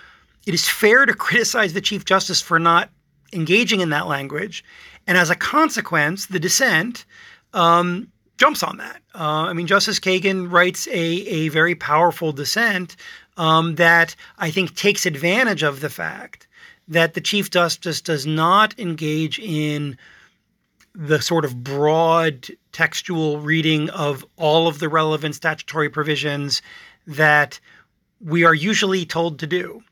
[0.46, 2.90] it is fair to criticize the Chief Justice for not
[3.36, 4.64] engaging in that language.
[5.08, 7.06] And as a consequence, the dissent
[7.54, 9.02] um, jumps on that.
[9.14, 12.96] Uh, I mean, Justice Kagan writes a, a very powerful dissent
[13.38, 16.48] um, that I think takes advantage of the fact
[16.88, 19.98] that the Chief Justice does not engage in
[20.94, 26.62] the sort of broad textual reading of all of the relevant statutory provisions
[27.06, 27.60] that
[28.22, 29.84] we are usually told to do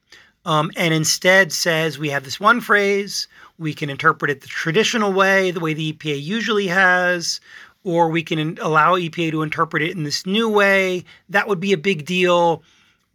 [0.46, 3.28] um, and instead says we have this one phrase,
[3.58, 7.40] we can interpret it the traditional way, the way the EPA usually has,
[7.84, 11.04] or we can allow EPA to interpret it in this new way.
[11.30, 12.64] That would be a big deal.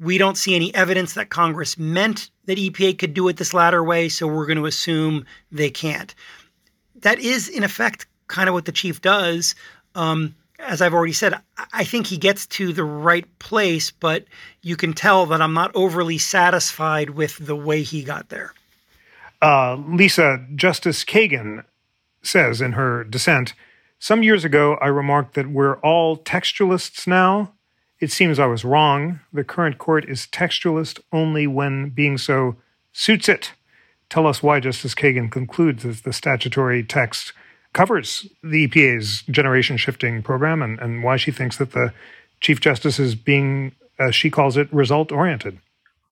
[0.00, 3.82] We don't see any evidence that Congress meant that EPA could do it this latter
[3.82, 6.14] way, so we're going to assume they can't.
[6.96, 9.54] That is, in effect, kind of what the chief does.
[9.94, 11.34] Um, as I've already said,
[11.72, 14.24] I think he gets to the right place, but
[14.62, 18.52] you can tell that I'm not overly satisfied with the way he got there.
[19.40, 21.64] Uh, Lisa, Justice Kagan
[22.22, 23.54] says in her dissent
[23.98, 27.52] Some years ago, I remarked that we're all textualists now.
[28.00, 29.20] It seems I was wrong.
[29.32, 32.56] The current court is textualist only when being so
[32.92, 33.52] suits it.
[34.08, 37.32] Tell us why Justice Kagan concludes that the statutory text
[37.78, 41.94] covers the EPA's generation shifting program and, and why she thinks that the
[42.40, 45.60] Chief Justice is being, as she calls it, result oriented.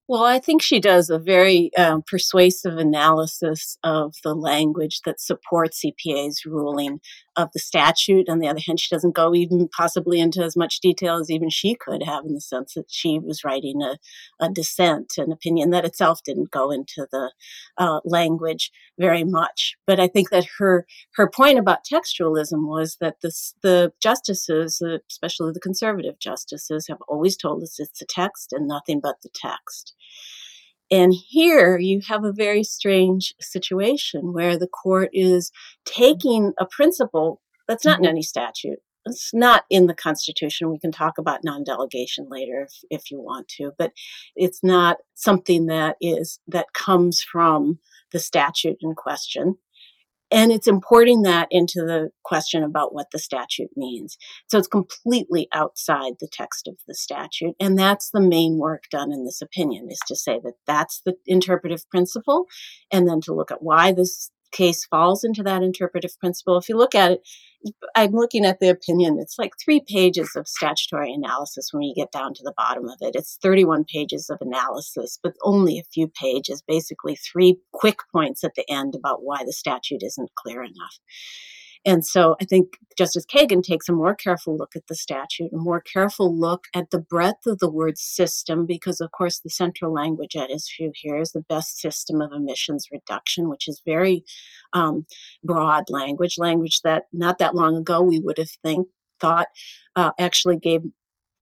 [0.07, 5.85] Well, I think she does a very um, persuasive analysis of the language that supports
[5.85, 7.00] EPA's ruling
[7.37, 8.29] of the statute.
[8.29, 11.51] On the other hand, she doesn't go even possibly into as much detail as even
[11.51, 13.99] she could have in the sense that she was writing a,
[14.40, 17.33] a dissent, an opinion that itself didn't go into the
[17.79, 19.77] uh, language very much.
[19.87, 25.53] But I think that her her point about textualism was that this, the justices, especially
[25.53, 29.94] the conservative justices, have always told us it's the text and nothing but the text.
[30.90, 35.51] And here you have a very strange situation where the court is
[35.85, 38.11] taking a principle that's not in mm-hmm.
[38.11, 38.79] any statute.
[39.07, 40.70] It's not in the Constitution.
[40.70, 43.92] We can talk about non delegation later if, if you want to, but
[44.35, 47.79] it's not something that is that comes from
[48.12, 49.57] the statute in question.
[50.30, 54.16] And it's importing that into the question about what the statute means.
[54.48, 57.54] So it's completely outside the text of the statute.
[57.60, 61.14] And that's the main work done in this opinion is to say that that's the
[61.26, 62.46] interpretive principle
[62.90, 66.59] and then to look at why this case falls into that interpretive principle.
[66.59, 67.20] If you look at it,
[67.94, 69.18] I'm looking at the opinion.
[69.20, 72.96] It's like three pages of statutory analysis when you get down to the bottom of
[73.00, 73.16] it.
[73.16, 78.54] It's 31 pages of analysis, but only a few pages, basically three quick points at
[78.54, 80.98] the end about why the statute isn't clear enough.
[81.87, 85.57] And so I think Justice Kagan takes a more careful look at the statute, a
[85.57, 89.92] more careful look at the breadth of the word system, because of course the central
[89.92, 94.25] language at issue here is the best system of emissions reduction, which is very
[94.72, 95.07] um,
[95.44, 98.88] broad language, language that not that long ago we would have think
[99.20, 99.49] thought
[99.94, 100.83] uh, actually gave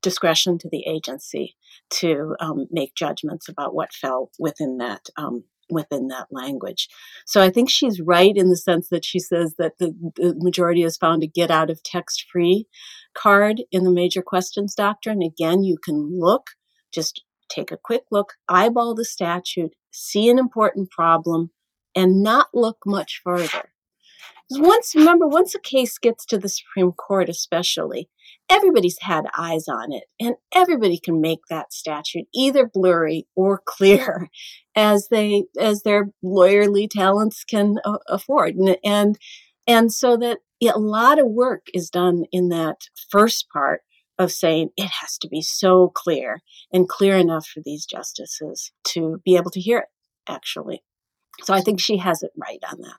[0.03, 1.57] discretion to the agency
[1.89, 6.89] to um, make judgments about what fell within that um, within that language.
[7.27, 10.83] So I think she's right in the sense that she says that the, the majority
[10.83, 12.67] has found a get out of text free
[13.15, 15.23] card in the major questions doctrine.
[15.23, 16.51] Again, you can look,
[16.93, 21.51] just take a quick look, eyeball the statute, see an important problem,
[21.95, 23.71] and not look much further.
[24.51, 28.11] Once, remember, once a case gets to the Supreme Court, especially,
[28.51, 34.29] everybody's had eyes on it and everybody can make that statute either blurry or clear
[34.75, 38.55] as they as their lawyerly talents can uh, afford.
[38.57, 39.19] And, and
[39.67, 42.77] and so that a lot of work is done in that
[43.11, 43.83] first part
[44.19, 46.41] of saying it has to be so clear
[46.73, 49.89] and clear enough for these justices to be able to hear it
[50.29, 50.83] actually.
[51.43, 52.97] So i think she has it right on that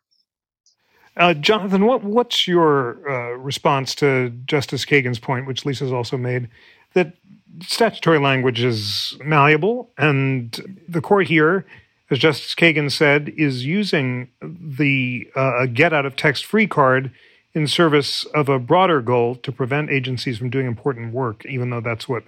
[1.17, 6.49] uh, Jonathan, what, what's your uh, response to Justice Kagan's point, which Lisa's also made,
[6.93, 7.13] that
[7.61, 11.65] statutory language is malleable, and the court here,
[12.09, 17.11] as Justice Kagan said, is using the uh, get out of text free card
[17.53, 21.81] in service of a broader goal to prevent agencies from doing important work, even though
[21.81, 22.23] that's what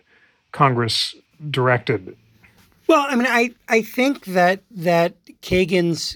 [0.54, 1.14] Congress
[1.50, 2.16] directed.
[2.88, 6.16] Well, I mean, I, I think that that Kagan's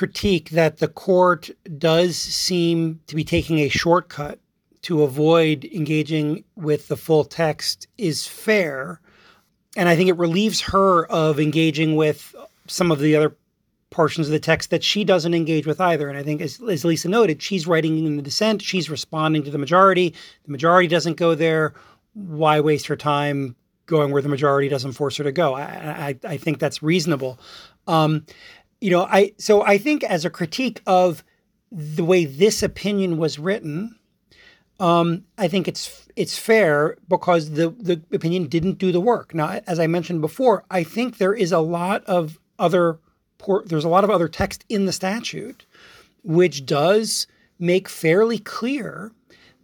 [0.00, 4.38] critique that the court does seem to be taking a shortcut
[4.80, 8.98] to avoid engaging with the full text is fair.
[9.76, 12.34] And I think it relieves her of engaging with
[12.66, 13.36] some of the other
[13.90, 16.08] portions of the text that she doesn't engage with either.
[16.08, 19.50] And I think, as, as Lisa noted, she's writing in the dissent, she's responding to
[19.50, 20.14] the majority.
[20.46, 21.74] The majority doesn't go there.
[22.14, 25.52] Why waste her time going where the majority doesn't force her to go?
[25.52, 27.38] I, I, I think that's reasonable.
[27.86, 28.24] Um,
[28.80, 31.22] you know, I so I think as a critique of
[31.70, 33.96] the way this opinion was written,
[34.78, 39.34] um, I think it's it's fair because the the opinion didn't do the work.
[39.34, 42.98] Now, as I mentioned before, I think there is a lot of other
[43.66, 45.64] there's a lot of other text in the statute
[46.22, 47.26] which does
[47.58, 49.12] make fairly clear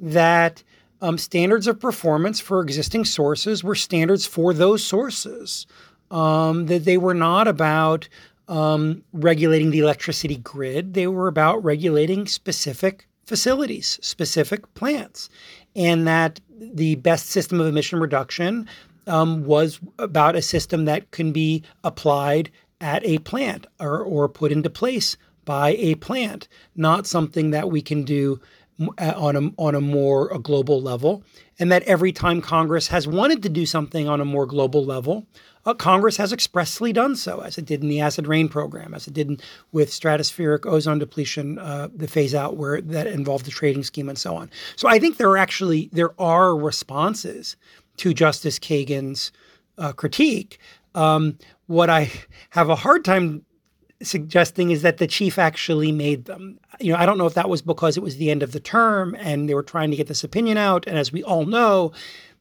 [0.01, 0.63] that
[1.03, 5.67] um, standards of performance for existing sources were standards for those sources.
[6.09, 8.09] Um, that they were not about
[8.49, 10.95] um, regulating the electricity grid.
[10.95, 15.29] They were about regulating specific facilities, specific plants,
[15.75, 18.69] and that the best system of emission reduction
[19.07, 24.53] um, was about a system that can be applied at a plant or, or put
[24.53, 28.41] into place by a plant, not something that we can do
[28.99, 31.23] on a, on a more a global level.
[31.59, 35.27] And that every time Congress has wanted to do something on a more global level,
[35.65, 39.09] uh, Congress has expressly done so, as it did in the acid rain program, as
[39.09, 39.41] it did in,
[39.73, 44.19] with stratospheric ozone depletion, uh, the phase out where that involved the trading scheme and
[44.19, 44.51] so on.
[44.77, 47.57] So I think there are actually there are responses
[47.97, 49.33] to Justice Kagan's
[49.79, 50.59] uh, critique.
[50.95, 52.13] Um, what I
[52.51, 53.45] have a hard time
[54.03, 56.59] suggesting is that the chief actually made them.
[56.81, 58.61] You know, I don't know if that was because it was the end of the
[58.61, 60.87] term and they were trying to get this opinion out.
[60.87, 61.93] And as we all know,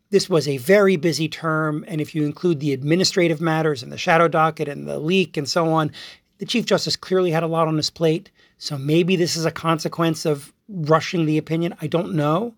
[0.09, 1.85] this was a very busy term.
[1.87, 5.47] And if you include the administrative matters and the shadow docket and the leak and
[5.47, 5.91] so on,
[6.37, 8.31] the Chief Justice clearly had a lot on his plate.
[8.57, 11.75] So maybe this is a consequence of rushing the opinion.
[11.81, 12.55] I don't know.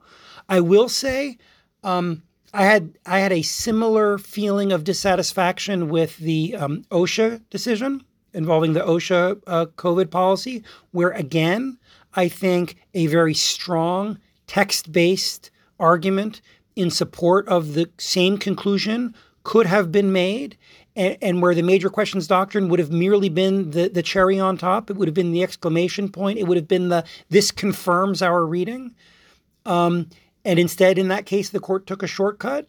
[0.50, 1.38] I will say,
[1.84, 2.24] um,
[2.54, 8.04] I had I had a similar feeling of dissatisfaction with the um, OSHA decision
[8.34, 11.78] involving the OSHA uh, COVID policy, where again
[12.14, 16.42] I think a very strong text based argument
[16.76, 20.58] in support of the same conclusion could have been made.
[20.96, 24.58] And, and, where the major questions doctrine would have merely been the, the cherry on
[24.58, 28.24] top, it would have been the exclamation point, it would have been the this confirms
[28.24, 28.96] our reading.
[29.68, 30.10] Um,
[30.44, 32.68] and instead, in that case, the court took a shortcut.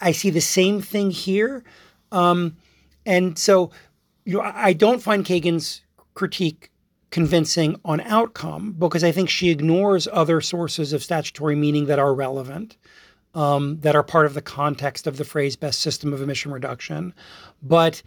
[0.00, 1.64] I see the same thing here.
[2.12, 2.56] Um,
[3.04, 3.70] and so,
[4.26, 5.82] you know, I don't find Kagan's
[6.14, 6.70] critique
[7.10, 12.12] convincing on outcome because I think she ignores other sources of statutory meaning that are
[12.12, 12.76] relevant,
[13.34, 17.14] um, that are part of the context of the phrase best system of emission reduction.
[17.62, 18.02] But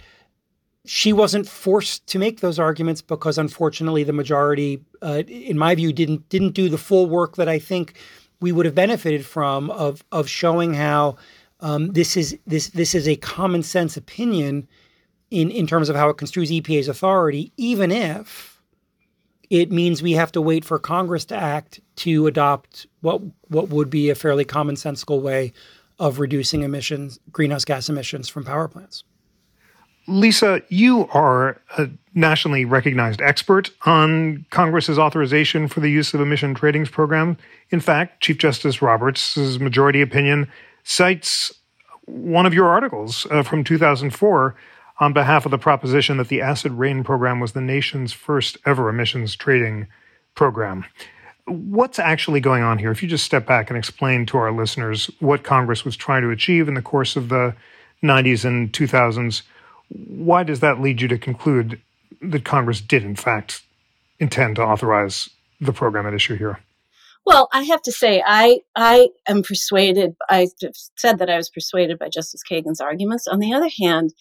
[0.86, 5.93] she wasn't forced to make those arguments because unfortunately the majority, uh, in my view,
[5.93, 7.97] didn't didn't do the full work that I think
[8.41, 11.15] we would have benefited from of of showing how
[11.61, 14.67] um, this is this this is a common sense opinion
[15.32, 18.59] in in terms of how it construes EPA's authority, even if
[19.49, 23.89] it means we have to wait for Congress to act to adopt what what would
[23.89, 25.53] be a fairly commonsensical way
[25.97, 29.03] of reducing emissions, greenhouse gas emissions from power plants.
[30.07, 36.55] Lisa, you are a nationally recognized expert on Congress's authorization for the use of emission
[36.55, 37.38] tradings program.
[37.69, 40.49] In fact, Chief Justice Roberts' majority opinion
[40.84, 41.53] cites
[42.05, 44.55] one of your articles uh, from 2004
[45.00, 48.89] on behalf of the proposition that the acid rain program was the nation's first ever
[48.89, 49.88] emissions trading
[50.36, 50.86] program.
[51.45, 52.91] What's actually going on here?
[52.91, 56.30] If you just step back and explain to our listeners what Congress was trying to
[56.30, 57.56] achieve in the course of the
[58.04, 59.41] 90s and 2000s
[59.89, 61.82] why does that lead you to conclude
[62.22, 63.62] that Congress did, in fact,
[64.20, 65.30] intend to authorize
[65.60, 66.60] the program at issue here?
[67.26, 70.16] Well, I have to say, I I am persuaded.
[70.30, 70.47] I
[70.95, 73.28] said that I was persuaded by Justice Kagan's arguments.
[73.28, 74.14] On the other hand,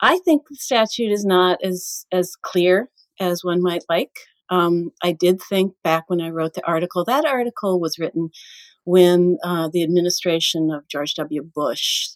[0.00, 2.90] I think the statute is not as as clear
[3.20, 4.12] as one might like.
[4.48, 7.04] Um, I did think back when I wrote the article.
[7.04, 8.30] That article was written
[8.84, 11.42] when uh, the administration of George W.
[11.42, 12.10] Bush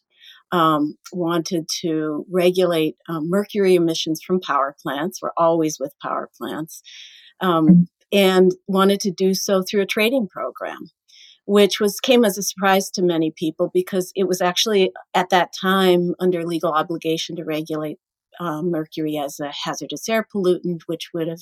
[0.52, 5.20] um, wanted to regulate um, mercury emissions from power plants.
[5.20, 6.82] We're always with power plants.
[7.40, 10.90] Um, and wanted to do so through a trading program,
[11.50, 15.52] which was came as a surprise to many people because it was actually at that
[15.52, 17.98] time under legal obligation to regulate
[18.38, 21.40] uh, mercury as a hazardous air pollutant, which would have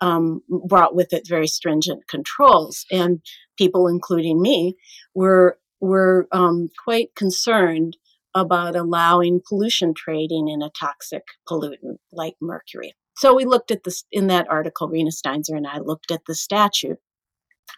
[0.00, 2.86] um, brought with it very stringent controls.
[2.90, 3.20] And
[3.58, 4.76] people, including me,
[5.14, 7.98] were were um, quite concerned
[8.34, 12.94] about allowing pollution trading in a toxic pollutant like mercury.
[13.18, 16.34] So we looked at this in that article, Rena Steinzor and I looked at the
[16.34, 16.96] statute.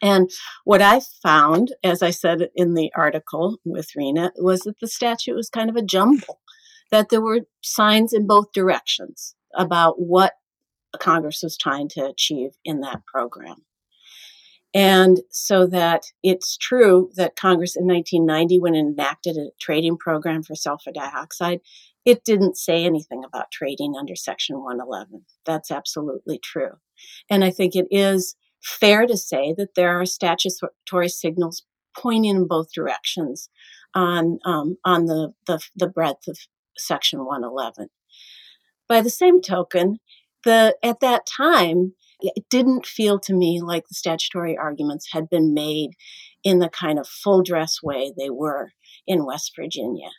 [0.00, 0.30] And
[0.64, 5.34] what I found, as I said in the article with Rena, was that the statute
[5.34, 6.40] was kind of a jumble,
[6.90, 10.34] that there were signs in both directions about what
[10.98, 13.64] Congress was trying to achieve in that program.
[14.74, 20.42] And so that it's true that Congress in 1990, when it enacted a trading program
[20.42, 21.60] for sulfur dioxide,
[22.04, 25.24] it didn't say anything about trading under Section 111.
[25.44, 26.72] That's absolutely true.
[27.30, 31.64] And I think it is fair to say that there are statutory signals
[31.96, 33.48] pointing in both directions
[33.94, 36.38] on, um, on the, the, the breadth of
[36.76, 37.88] Section 111.
[38.88, 39.98] By the same token,
[40.44, 45.52] the, at that time, it didn't feel to me like the statutory arguments had been
[45.52, 45.90] made
[46.44, 48.70] in the kind of full dress way they were
[49.06, 50.10] in West Virginia.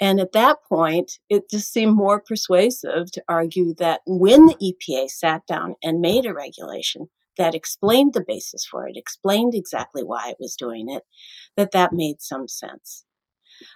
[0.00, 5.10] And at that point, it just seemed more persuasive to argue that when the EPA
[5.10, 7.08] sat down and made a regulation
[7.38, 11.04] that explained the basis for it, explained exactly why it was doing it,
[11.56, 13.04] that that made some sense.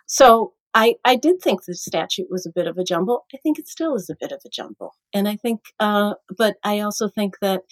[0.06, 3.24] So I, I did think the statute was a bit of a jumble.
[3.34, 4.94] I think it still is a bit of a jumble.
[5.12, 7.62] And I think, uh, but I also think that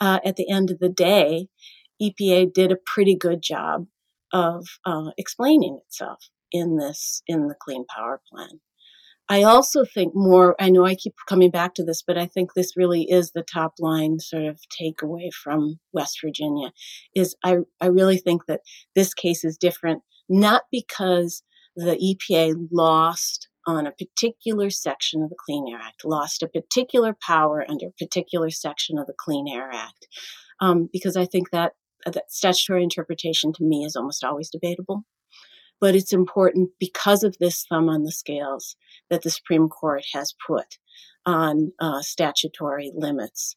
[0.00, 1.48] uh, at the end of the day,
[2.02, 3.86] EPA did a pretty good job
[4.32, 6.18] of uh, explaining itself
[6.52, 8.60] in this, in the Clean Power Plan.
[9.30, 12.54] I also think more, I know I keep coming back to this, but I think
[12.54, 16.72] this really is the top line sort of takeaway from West Virginia
[17.14, 18.60] is I, I really think that
[18.94, 21.42] this case is different, not because
[21.76, 27.14] the EPA lost on a particular section of the Clean Air Act, lost a particular
[27.20, 30.08] power under a particular section of the Clean Air Act,
[30.60, 31.72] um, because I think that,
[32.06, 35.04] that statutory interpretation to me is almost always debatable.
[35.80, 38.76] But it's important because of this thumb on the scales
[39.10, 40.78] that the Supreme Court has put
[41.24, 43.54] on uh, statutory limits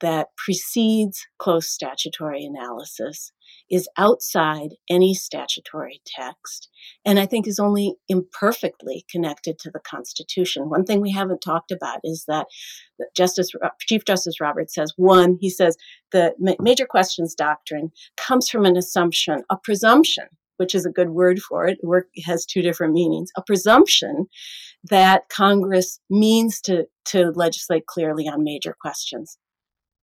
[0.00, 3.32] that precedes close statutory analysis
[3.70, 6.68] is outside any statutory text
[7.04, 10.70] and I think is only imperfectly connected to the Constitution.
[10.70, 12.46] One thing we haven't talked about is that
[13.16, 13.50] Justice
[13.80, 15.76] Chief Justice Roberts says one, he says
[16.12, 20.26] the major questions doctrine comes from an assumption, a presumption,
[20.60, 21.78] which is a good word for it.
[21.82, 23.30] It has two different meanings.
[23.34, 24.26] A presumption
[24.84, 29.38] that Congress means to, to legislate clearly on major questions.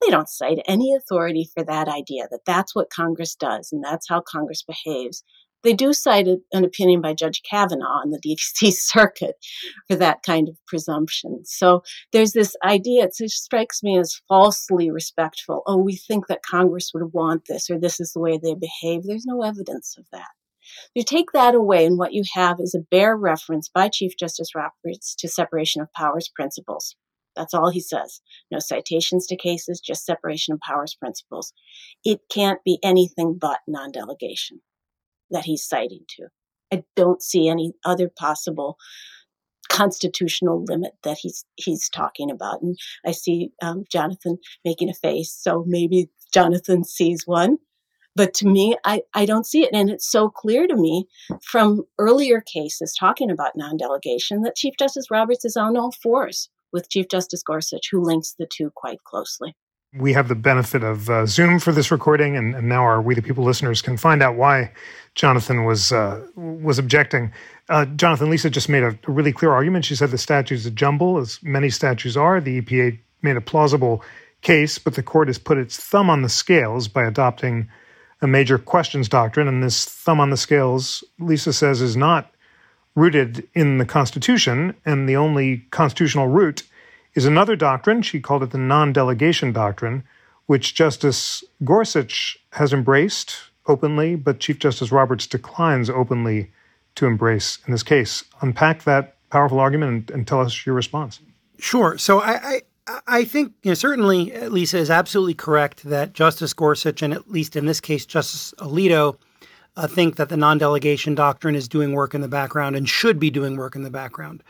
[0.02, 4.10] They don't cite any authority for that idea that that's what Congress does and that's
[4.10, 5.24] how Congress behaves.
[5.64, 9.36] They do cite an opinion by Judge Kavanaugh on the DC Circuit
[9.88, 11.42] for that kind of presumption.
[11.46, 11.84] So
[12.14, 15.62] there's this idea, it strikes me as falsely respectful.
[15.68, 19.04] Oh, we think that Congress would want this or this is the way they behave.
[19.04, 20.30] There's no evidence of that.
[20.94, 24.56] You take that away, and what you have is a bare reference by Chief Justice
[24.56, 26.96] Roberts to separation of powers principles.
[27.36, 28.22] That's all he says.
[28.52, 31.54] No citations to cases, just separation of powers principles.
[32.04, 34.62] It can't be anything but non delegation
[35.30, 36.28] that he's citing to.
[36.74, 38.78] I don't see any other possible
[39.70, 42.62] constitutional limit that he's he's talking about.
[42.62, 47.58] And I see um, Jonathan making a face, so maybe Jonathan sees one.
[48.18, 49.70] But to me, I, I don't see it.
[49.72, 51.08] And it's so clear to me
[51.44, 56.50] from earlier cases talking about non delegation that Chief Justice Roberts is on all fours
[56.74, 59.56] with Chief Justice Gorsuch, who links the two quite closely.
[59.94, 63.14] We have the benefit of uh, Zoom for this recording, and, and, now our We
[63.14, 64.72] the People listeners can find out why
[65.14, 67.32] Jonathan was uh, was objecting.
[67.70, 69.86] Uh, Jonathan, Lisa just made a, a really clear argument.
[69.86, 72.42] She said the statute's a jumble, as many statutes are.
[72.42, 74.04] The EPA made a plausible
[74.42, 77.70] case, but the court has put its thumb on the scales by adopting
[78.22, 79.48] a major questions doctrine.
[79.48, 82.34] And this thumb on the scales, Lisa says, is not
[82.96, 86.64] rooted in the Constitution, and the only constitutional root
[87.14, 88.02] is another doctrine.
[88.02, 90.04] She called it the non delegation doctrine,
[90.48, 93.36] which Justice Gorsuch has embraced
[93.68, 96.52] openly, but Chief Justice Roberts declines openly
[96.96, 98.24] to embrace in this case.
[98.42, 101.20] Unpack that powerful argument and, and tell us your response.
[101.60, 101.98] Sure.
[101.98, 102.62] So I, I,
[103.06, 107.56] I think you know, certainly Lisa is absolutely correct that Justice Gorsuch, and at least
[107.56, 109.18] in this case, Justice Alito,
[109.76, 113.20] uh, think that the non delegation doctrine is doing work in the background and should
[113.20, 114.44] be doing work in the background.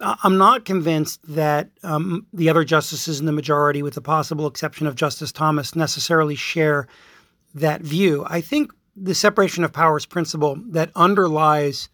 [0.00, 4.46] Uh, I'm not convinced that um, the other justices in the majority, with the possible
[4.46, 6.86] exception of Justice Thomas, necessarily share
[7.54, 8.24] that view.
[8.28, 11.88] I think the separation of powers principle that underlies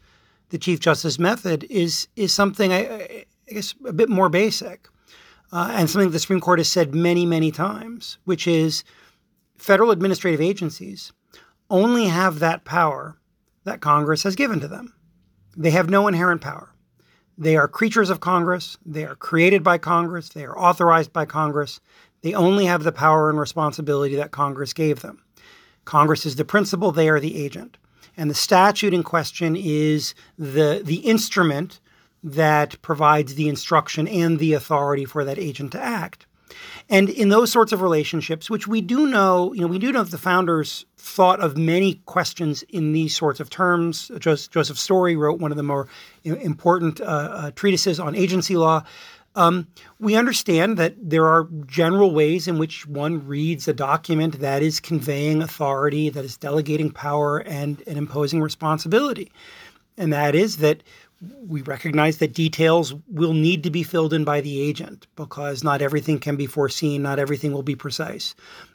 [0.50, 4.88] the Chief Justice method is is something I, I guess a bit more basic,
[5.52, 8.84] uh, and something the Supreme Court has said many many times, which is
[9.56, 11.12] federal administrative agencies
[11.70, 13.18] only have that power
[13.64, 14.94] that Congress has given to them.
[15.56, 16.70] They have no inherent power.
[17.36, 18.76] They are creatures of Congress.
[18.84, 20.28] They are created by Congress.
[20.28, 21.80] They are authorized by Congress.
[22.22, 25.22] They only have the power and responsibility that Congress gave them.
[25.84, 27.76] Congress is the principal, they are the agent.
[28.16, 31.80] And the statute in question is the, the instrument
[32.24, 36.26] that provides the instruction and the authority for that agent to act.
[36.88, 40.02] And in those sorts of relationships, which we do know, you know, we do know
[40.02, 44.10] that the founders thought of many questions in these sorts of terms.
[44.18, 45.88] Joseph Story wrote one of the more
[46.24, 48.84] important uh, uh, treatises on agency law.
[49.36, 49.66] Um,
[49.98, 54.78] we understand that there are general ways in which one reads a document that is
[54.78, 59.32] conveying authority, that is delegating power and, and imposing responsibility.
[59.96, 60.82] And that is that
[61.46, 65.82] we recognize that details will need to be filled in by the agent because not
[65.82, 68.34] everything can be foreseen, not everything will be precise.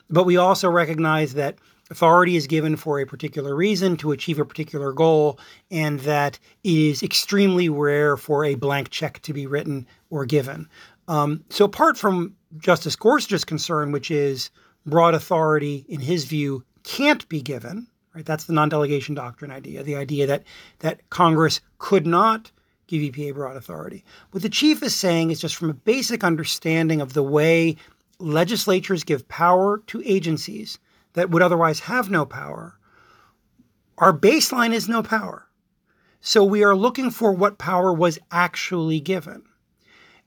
[0.10, 1.58] But we also recognize that
[1.92, 5.40] authority is given for a particular reason to achieve a particular goal,
[5.72, 10.68] and that it is extremely rare for a blank check to be written or given.
[11.08, 14.52] Um, so, apart from Justice Gorsuch's concern, which is
[14.86, 17.88] broad authority, in his view, can't be given,
[18.20, 18.26] Right?
[18.26, 20.44] That's the non-delegation doctrine idea, the idea that
[20.80, 22.52] that Congress could not
[22.86, 24.04] give EPA broad authority.
[24.32, 27.78] What the chief is saying is just from a basic understanding of the way
[28.20, 30.80] legislatures give power to agencies
[31.14, 32.78] that would otherwise have no power.
[33.98, 35.48] Our baseline is no power.
[36.20, 39.44] So we are looking for what power was actually given.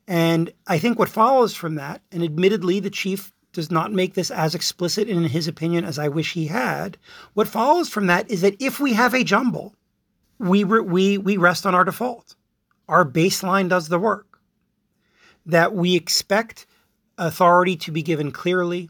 [0.07, 4.31] And I think what follows from that, and admittedly, the chief does not make this
[4.31, 6.97] as explicit in his opinion as I wish he had.
[7.33, 9.75] What follows from that is that if we have a jumble,
[10.39, 12.35] we, re- we, we rest on our default.
[12.89, 14.39] Our baseline does the work.
[15.45, 16.65] That we expect
[17.17, 18.89] authority to be given clearly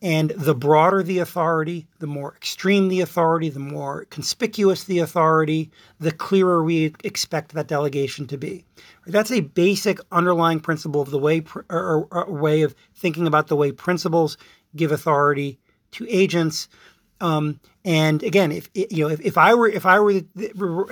[0.00, 5.72] And the broader the authority, the more extreme the authority, the more conspicuous the authority,
[5.98, 8.64] the clearer we expect that delegation to be.
[9.06, 13.56] That's a basic underlying principle of the way or, or way of thinking about the
[13.56, 14.36] way principals
[14.76, 15.58] give authority
[15.92, 16.68] to agents.
[17.20, 20.22] Um, and again, if you know, if, if I were if I were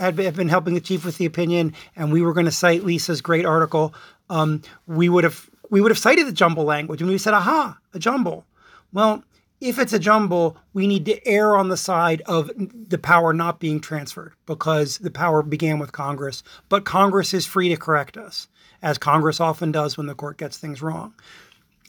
[0.00, 3.20] had been helping the chief with the opinion, and we were going to cite Lisa's
[3.20, 3.94] great article,
[4.30, 7.78] um, we would have we would have cited the jumble language, and we said, "Aha,
[7.94, 8.44] a jumble."
[8.92, 9.24] Well,
[9.60, 13.58] if it's a jumble, we need to err on the side of the power not
[13.58, 16.42] being transferred because the power began with Congress.
[16.68, 18.48] But Congress is free to correct us,
[18.82, 21.14] as Congress often does when the court gets things wrong.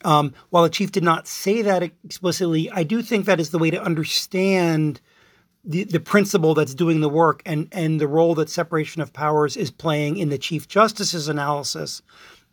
[0.05, 3.59] Um, while the chief did not say that explicitly, I do think that is the
[3.59, 5.01] way to understand
[5.65, 9.57] the, the principle that's doing the work and, and the role that separation of powers
[9.57, 12.01] is playing in the Chief Justice's analysis,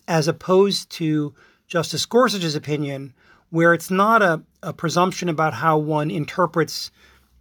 [0.09, 1.35] as opposed to
[1.69, 3.15] Justice Gorsuch's opinion,
[3.55, 6.91] where it's not a, a presumption about how one interprets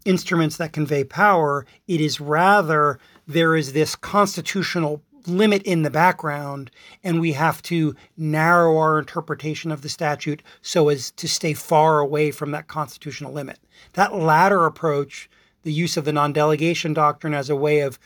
[0.05, 1.66] instruments that convey power.
[1.88, 6.70] It is rather there is this constitutional limit in the background,
[7.03, 11.97] and we have to narrow our interpretation of the statute so as to stay far
[11.97, 13.57] away from that constitutional limit.
[13.93, 15.28] That latter approach,
[15.64, 17.97] the use of the non-delegation doctrine as a way of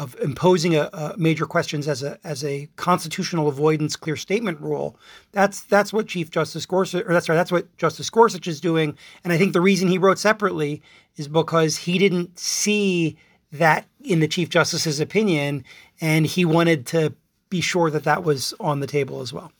[0.00, 4.96] of imposing a, a, major questions as a as a constitutional avoidance clear statement rule.
[5.32, 8.96] That's that's what Chief Justice Gorsuch, or that's right, that's what Justice Gorsuch is doing.
[9.22, 10.82] And I think the reason he wrote separately
[11.16, 13.18] is because he didn't see
[13.52, 15.64] that in the Chief Justice's opinion,
[16.00, 17.12] and he wanted to
[17.50, 19.52] be sure that that was on the table as well.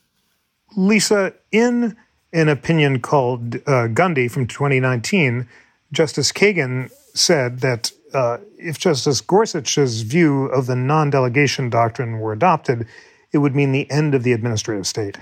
[0.74, 1.97] Lisa, in
[2.32, 5.47] an opinion called uh, Gundy from 2019,
[5.93, 12.32] Justice Kagan said that uh, if Justice Gorsuch's view of the non delegation doctrine were
[12.32, 12.86] adopted,
[13.32, 15.18] it would mean the end of the administrative state.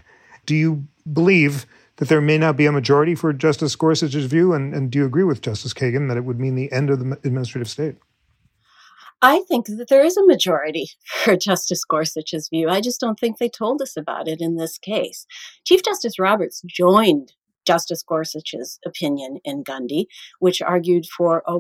[0.47, 1.67] Do you believe
[1.97, 4.53] that there may not be a majority for Justice Gorsuch's view?
[4.53, 7.01] And, and do you agree with Justice Kagan that it would mean the end of
[7.01, 7.97] the administrative state?
[9.21, 10.91] I think that there is a majority
[11.25, 12.69] for Justice Gorsuch's view.
[12.69, 15.27] I just don't think they told us about it in this case.
[15.65, 17.33] Chief Justice Roberts joined
[17.67, 20.07] Justice Gorsuch's opinion in Gundy,
[20.39, 21.59] which argued for a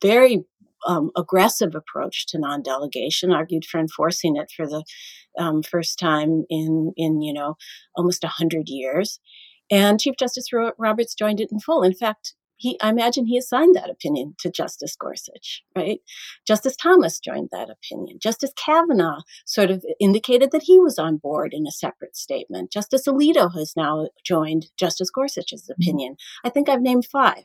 [0.00, 0.44] very
[0.86, 4.84] um, aggressive approach to non-delegation, argued for enforcing it for the
[5.38, 7.56] um, first time in in you know
[7.94, 9.20] almost a hundred years,
[9.70, 10.48] and Chief Justice
[10.78, 11.82] Roberts joined it in full.
[11.82, 16.00] In fact, he I imagine he assigned that opinion to Justice Gorsuch, right?
[16.46, 18.18] Justice Thomas joined that opinion.
[18.20, 22.70] Justice Kavanaugh sort of indicated that he was on board in a separate statement.
[22.70, 25.80] Justice Alito has now joined Justice Gorsuch's mm-hmm.
[25.80, 26.16] opinion.
[26.44, 27.44] I think I've named five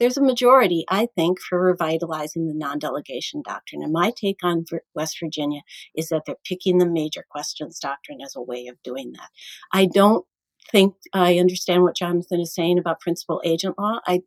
[0.00, 3.82] there's a majority, I think, for revitalizing the non delegation doctrine.
[3.82, 5.60] And my take on West Virginia
[5.94, 9.28] is that they're picking the major questions doctrine as a way of doing that.
[9.72, 10.24] I don't
[10.72, 14.00] think I understand what Jonathan is saying about principal agent law.
[14.06, 14.22] I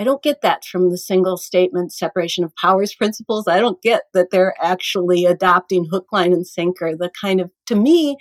[0.00, 3.46] I don't get that from the single statement separation of powers principles.
[3.46, 7.74] I don't get that they're actually adopting hook, line, and sinker, the kind of, to
[7.74, 8.16] me,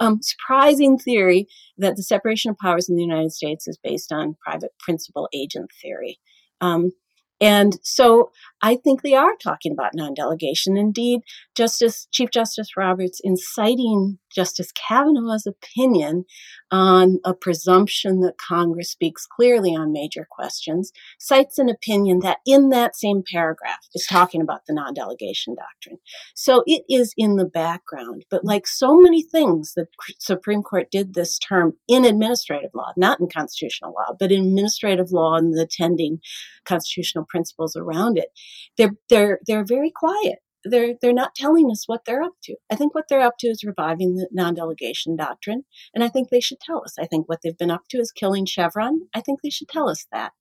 [0.00, 1.46] um, surprising theory
[1.76, 5.70] that the separation of powers in the United States is based on private principal agent
[5.82, 6.18] theory.
[6.60, 6.92] Um,
[7.40, 10.76] and so I think they are talking about non-delegation.
[10.76, 11.20] Indeed,
[11.56, 16.24] Justice Chief Justice Roberts, in citing Justice Kavanaugh's opinion
[16.70, 22.68] on a presumption that Congress speaks clearly on major questions, cites an opinion that in
[22.68, 25.98] that same paragraph is talking about the non-delegation doctrine.
[26.34, 28.24] So it is in the background.
[28.30, 29.86] But like so many things the
[30.18, 35.10] Supreme Court did this term in administrative law, not in constitutional law, but in administrative
[35.10, 36.20] law and the attending
[36.64, 38.28] constitutional principles around it,
[38.76, 40.38] they're they're they're very quiet.
[40.64, 42.56] They're they're not telling us what they're up to.
[42.70, 46.40] I think what they're up to is reviving the non-delegation doctrine, and I think they
[46.40, 46.94] should tell us.
[46.98, 49.00] I think what they've been up to is killing Chevron.
[49.14, 50.32] I think they should tell us that.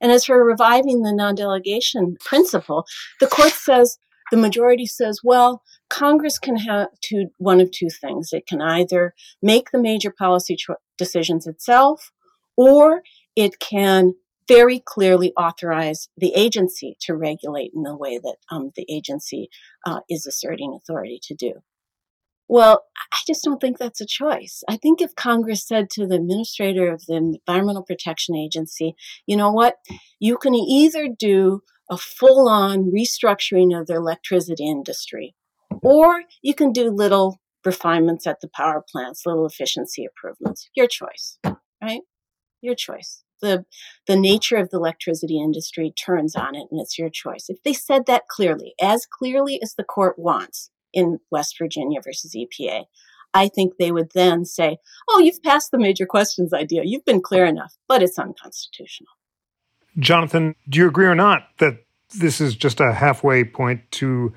[0.00, 2.84] And as for reviving the non-delegation principle,
[3.20, 3.96] the court says
[4.30, 8.30] the majority says, well, Congress can have two, one of two things.
[8.32, 10.56] It can either make the major policy
[10.98, 12.10] decisions itself,
[12.56, 13.02] or
[13.36, 14.14] it can
[14.48, 19.48] very clearly authorize the agency to regulate in the way that um, the agency
[19.86, 21.52] uh, is asserting authority to do.
[22.46, 24.62] Well, I just don't think that's a choice.
[24.68, 28.94] I think if Congress said to the administrator of the Environmental Protection Agency,
[29.26, 29.76] you know what,
[30.20, 35.34] you can either do a full on restructuring of the electricity industry,
[35.82, 40.68] or you can do little refinements at the power plants, little efficiency improvements.
[40.76, 41.38] Your choice,
[41.82, 42.02] right?
[42.60, 43.64] Your choice the
[44.06, 47.46] the nature of the electricity industry turns on it and it's your choice.
[47.48, 52.34] If they said that clearly, as clearly as the court wants in West Virginia versus
[52.34, 52.84] EPA,
[53.32, 54.78] I think they would then say,
[55.08, 56.82] oh, you've passed the major questions idea.
[56.84, 59.10] You've been clear enough, but it's unconstitutional.
[59.98, 61.84] Jonathan, do you agree or not that
[62.16, 64.32] this is just a halfway point to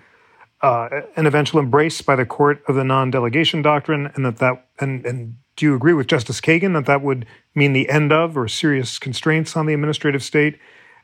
[0.62, 5.06] uh, an eventual embrace by the court of the non-delegation doctrine, and that that and
[5.06, 7.26] and do you agree with Justice Kagan that that would
[7.58, 10.60] mean the end of or serious constraints on the administrative state?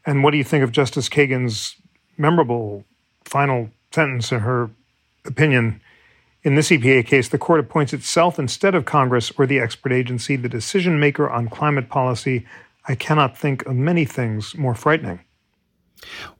[0.05, 1.75] And what do you think of Justice Kagan's
[2.17, 2.85] memorable
[3.25, 4.69] final sentence in her
[5.25, 5.81] opinion?
[6.43, 10.35] In this EPA case, the court appoints itself instead of Congress or the expert agency
[10.35, 12.45] the decision maker on climate policy.
[12.87, 15.21] I cannot think of many things more frightening.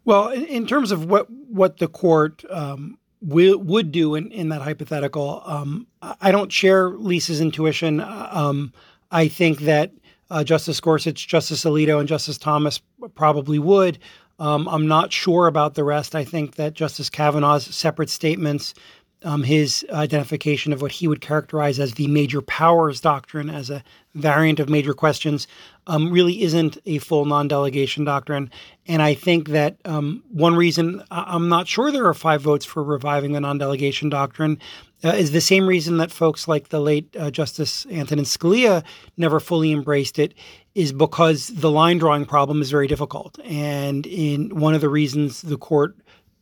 [0.03, 5.41] Well, in, terms of what what the court um, would do in, in that hypothetical.
[5.45, 8.01] Um, I don't share Lisa's intuition.
[8.01, 8.73] Um,
[9.11, 9.91] I think that
[10.33, 12.81] uh, Justice Gorsuch, Justice Alito, and Justice Thomas
[13.13, 13.99] probably would.
[14.39, 16.15] Um, I'm not sure about the rest.
[16.15, 18.73] I think that Justice Kavanaugh's separate statements,
[19.23, 23.83] um, his identification of what he would characterize as the major powers doctrine as a
[24.15, 25.47] variant of major questions,
[25.87, 28.51] um, really isn't a full non delegation doctrine.
[28.87, 32.83] And I think that um, one reason I'm not sure there are five votes for
[32.83, 34.59] reviving the non delegation doctrine
[35.03, 38.83] uh, is the same reason that folks like the late uh, Justice Antonin Scalia
[39.17, 40.33] never fully embraced it,
[40.75, 43.37] is because the line drawing problem is very difficult.
[43.43, 45.95] And in one of the reasons the court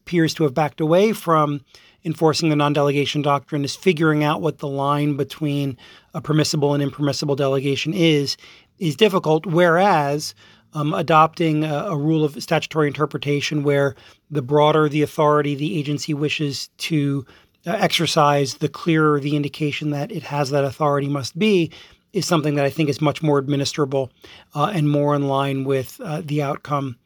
[0.05, 1.61] appears to have backed away from
[2.03, 5.77] enforcing the non delegation doctrine is figuring out what the line between
[6.13, 8.37] a permissible and impermissible delegation is
[8.79, 9.45] is difficult.
[9.45, 10.33] Whereas
[10.73, 13.95] um, adopting a, a, rule of statutory interpretation where
[14.29, 17.25] the broader the authority the agency wishes to
[17.67, 21.71] uh, exercise, the clearer the indication that it has that authority must be,
[22.13, 24.09] is something that I think is much more administrable
[24.55, 26.97] uh, and more in line with uh, the outcome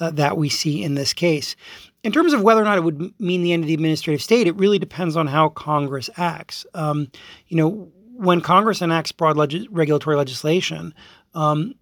[0.00, 1.56] uh, that we see in this case.
[2.02, 4.46] In terms of whether or not it would mean the end of the administrative state,
[4.46, 6.66] it really depends on how Congress acts.
[6.74, 7.10] Um,
[7.48, 10.94] you know, when Congress enacts broad leg- regulatory legislation,
[11.34, 11.74] um,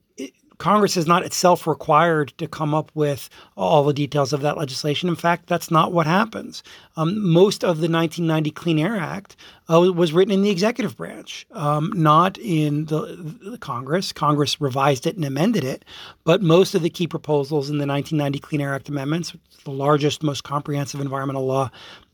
[0.63, 5.09] Congress is not itself required to come up with all the details of that legislation.
[5.09, 6.63] In fact, that's not what happens.
[6.97, 9.35] Um, most of the 1990 Clean Air Act
[9.69, 14.13] uh, was written in the executive branch, um, not in the, the, Congress.
[14.13, 15.85] Congress revised it and amended it,
[16.23, 19.33] but most of the key proposals in the 1990 Clean Air Act amendments,
[19.65, 21.73] the largest, most comprehensive environmental law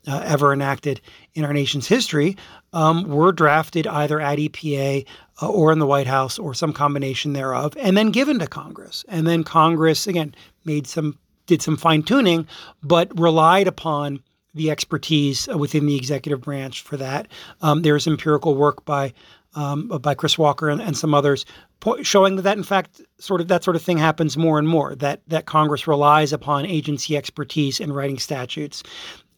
[0.09, 0.99] uh, ever enacted
[1.35, 2.35] in our nation's history,
[2.73, 5.05] um, were drafted either at EPA
[5.41, 9.05] uh, or in the White House or some combination thereof, and then given to Congress.
[9.07, 10.33] And then Congress again
[10.65, 12.47] made some did some fine tuning,
[12.83, 14.21] but relied upon
[14.53, 17.27] the expertise within the executive branch for that.
[17.61, 19.13] Um, there's empirical work by
[19.55, 21.45] um, by Chris Walker and, and some others
[21.79, 24.67] po- showing that, that in fact sort of that sort of thing happens more and
[24.67, 28.83] more that that Congress relies upon agency expertise in writing statutes.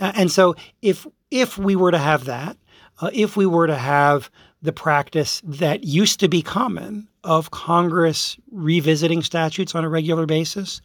[0.01, 2.57] And so if if we were to have that,
[2.99, 4.29] uh, if we were to have
[4.61, 10.81] the practice that used to be common of Congress revisiting statutes on a regular basis,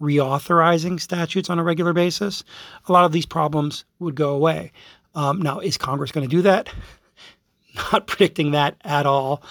[0.00, 2.42] reauthorizing statutes on a regular basis,
[2.88, 4.72] a lot of these problems would go away.
[5.14, 6.68] Um, now, is Congress going to do that?
[7.92, 9.42] Not predicting that at all.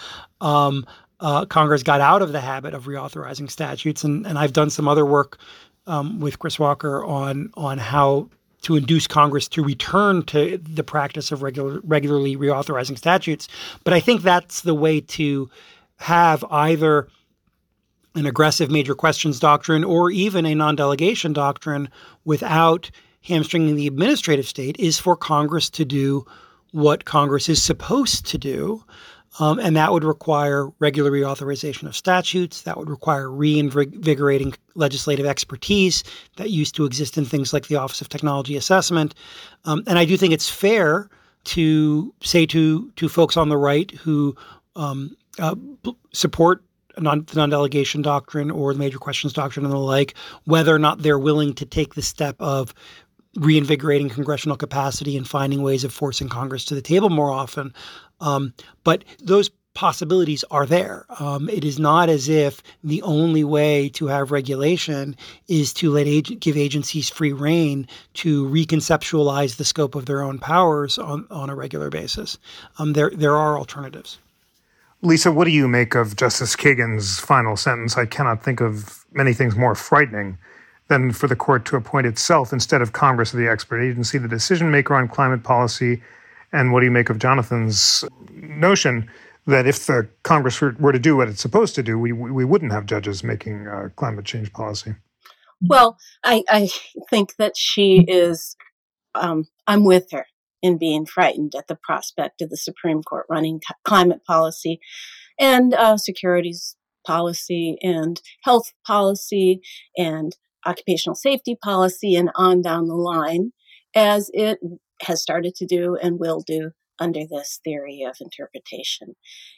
[0.42, 0.86] Um,
[1.20, 4.88] uh, Congress got out of the habit of reauthorizing statutes, and, and I've done some
[4.88, 5.40] other work
[5.88, 8.30] um, with Chris Walker on on how
[8.66, 13.48] to induce Congress to return to the practice of regular, regularly reauthorizing statutes.
[13.84, 15.50] But I think that's the way to
[15.98, 17.08] have either
[18.16, 21.90] an aggressive major questions doctrine or even a non delegation doctrine
[22.24, 22.90] without
[23.22, 26.26] hamstringing the administrative state is for Congress to do
[26.72, 28.84] what Congress is supposed to do.
[29.40, 32.62] Um, and that would require regular reauthorization of statutes.
[32.62, 36.04] That would require reinvigorating legislative expertise
[36.38, 39.14] that used to exist in things like the Office of Technology Assessment.
[39.66, 41.10] Um, and I do think it's fair
[41.46, 44.36] to say to to folks on the right who
[44.76, 45.56] um, uh,
[46.14, 46.64] support
[47.00, 50.16] non, the non-delegation doctrine or the major questions doctrine and the like,
[50.46, 52.74] whether or not they're willing to take the step of
[53.36, 57.74] reinvigorating congressional capacity and finding ways of forcing Congress to the table more often.
[58.22, 58.54] Um,
[58.84, 61.06] but those possibilities are there.
[61.20, 65.16] Um, it is not as if the only way to have regulation
[65.48, 70.40] is to let ag- give agencies free rein to reconceptualize the scope of their own
[70.40, 72.38] powers on, on a regular basis.
[72.80, 74.18] Um, there there are alternatives.
[75.02, 77.98] Lisa, what do you make of Justice Kagan's final sentence?
[77.98, 80.38] I cannot think of many things more frightening
[80.88, 84.28] than for the court to appoint itself instead of Congress or the expert agency, the
[84.28, 86.02] decision maker on climate policy.
[86.52, 89.10] And what do you make of Jonathan's notion
[89.48, 92.72] that if the Congress were, to do what it's supposed to do, we, we wouldn't
[92.72, 94.96] have judges making uh, climate change policy?
[95.62, 96.70] Well, I, I
[97.10, 98.56] think that she is,
[99.14, 100.26] um, I'm with her
[100.62, 104.80] in being frightened at the prospect of the Supreme Court running climate policy
[105.40, 106.76] and uh, securities
[107.06, 109.62] policy and health policy
[109.96, 110.36] and
[110.66, 113.52] occupational safety policy and on down the line,
[113.96, 114.58] as it
[115.02, 119.16] has started to do and will do under this theory of interpretation.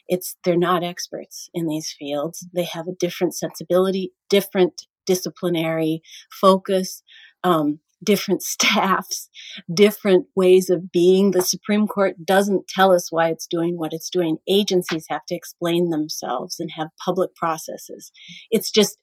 [0.08, 2.46] It's they're not experts in these fields.
[2.54, 6.02] They have a different sensibility, different disciplinary
[6.40, 7.02] focus,
[7.44, 9.28] um, different staffs,
[9.72, 11.30] different ways of being.
[11.30, 14.38] The Supreme Court doesn't tell us why it's doing what it's doing.
[14.48, 18.12] Agencies have to explain themselves and have public processes.
[18.50, 18.98] It's just,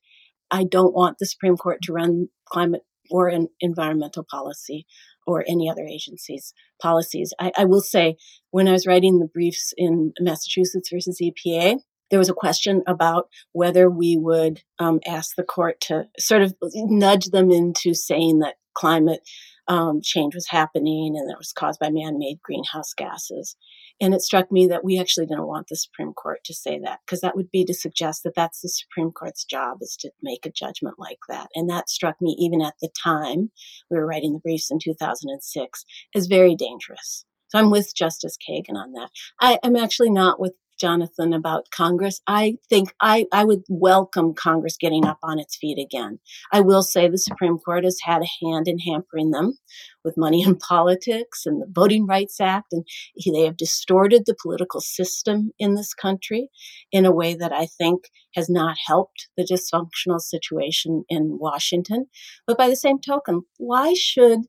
[0.50, 4.86] I don't want the Supreme Court to run climate or an environmental policy
[5.26, 7.32] or any other agency's policies.
[7.40, 8.16] I, I will say,
[8.50, 11.78] when I was writing the briefs in Massachusetts versus EPA,
[12.10, 16.54] there was a question about whether we would um, ask the court to sort of
[16.74, 19.20] nudge them into saying that climate
[19.68, 23.56] um, change was happening and that was caused by man made greenhouse gases.
[24.00, 27.00] And it struck me that we actually didn't want the Supreme Court to say that
[27.04, 30.44] because that would be to suggest that that's the Supreme Court's job is to make
[30.44, 31.48] a judgment like that.
[31.54, 33.50] And that struck me even at the time
[33.90, 37.24] we were writing the briefs in 2006 as very dangerous.
[37.48, 39.10] So I'm with Justice Kagan on that.
[39.40, 42.20] I, am actually not with Jonathan, about Congress.
[42.26, 46.18] I think I, I would welcome Congress getting up on its feet again.
[46.52, 49.58] I will say the Supreme Court has had a hand in hampering them
[50.04, 52.84] with money in politics and the Voting Rights Act, and
[53.32, 56.48] they have distorted the political system in this country
[56.92, 58.04] in a way that I think
[58.34, 62.06] has not helped the dysfunctional situation in Washington.
[62.46, 64.40] But by the same token, why should,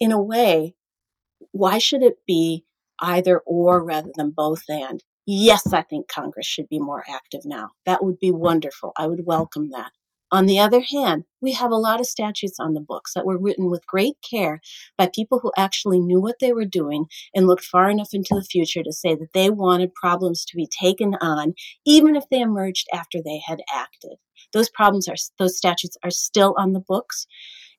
[0.00, 0.74] in a way,
[1.52, 2.64] why should it be
[3.00, 5.02] either or rather than both and?
[5.30, 7.72] Yes, I think Congress should be more active now.
[7.84, 8.92] That would be wonderful.
[8.96, 9.92] I would welcome that.
[10.32, 13.36] On the other hand, we have a lot of statutes on the books that were
[13.36, 14.62] written with great care
[14.96, 17.04] by people who actually knew what they were doing
[17.34, 20.66] and looked far enough into the future to say that they wanted problems to be
[20.66, 21.52] taken on,
[21.84, 24.16] even if they emerged after they had acted.
[24.54, 27.26] Those problems are, those statutes are still on the books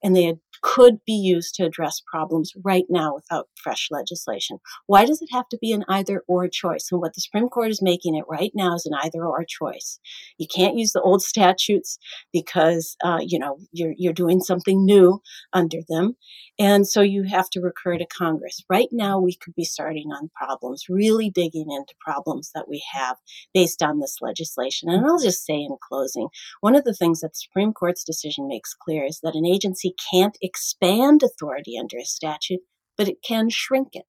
[0.04, 4.60] and they could be used to address problems right now without fresh legislation.
[4.88, 6.88] Why does it have to be an either or choice?
[6.92, 10.00] And what the Supreme Court is making it right now is an either or choice.
[10.38, 11.98] You can't use the old statutes
[12.32, 15.22] because uh, you know you're you're doing something new
[15.54, 16.16] under them,
[16.58, 18.64] and so you have to recur to Congress.
[18.70, 23.18] Right now, we could be starting on problems, really digging into problems that we have
[23.54, 24.90] based on this legislation.
[24.90, 26.28] And I'll just say in closing,
[26.62, 29.96] one of the things that the Supreme Court's decision makes clear is that an agency
[30.12, 32.62] can't expand authority under a statute,
[32.98, 34.06] but it can shrink it.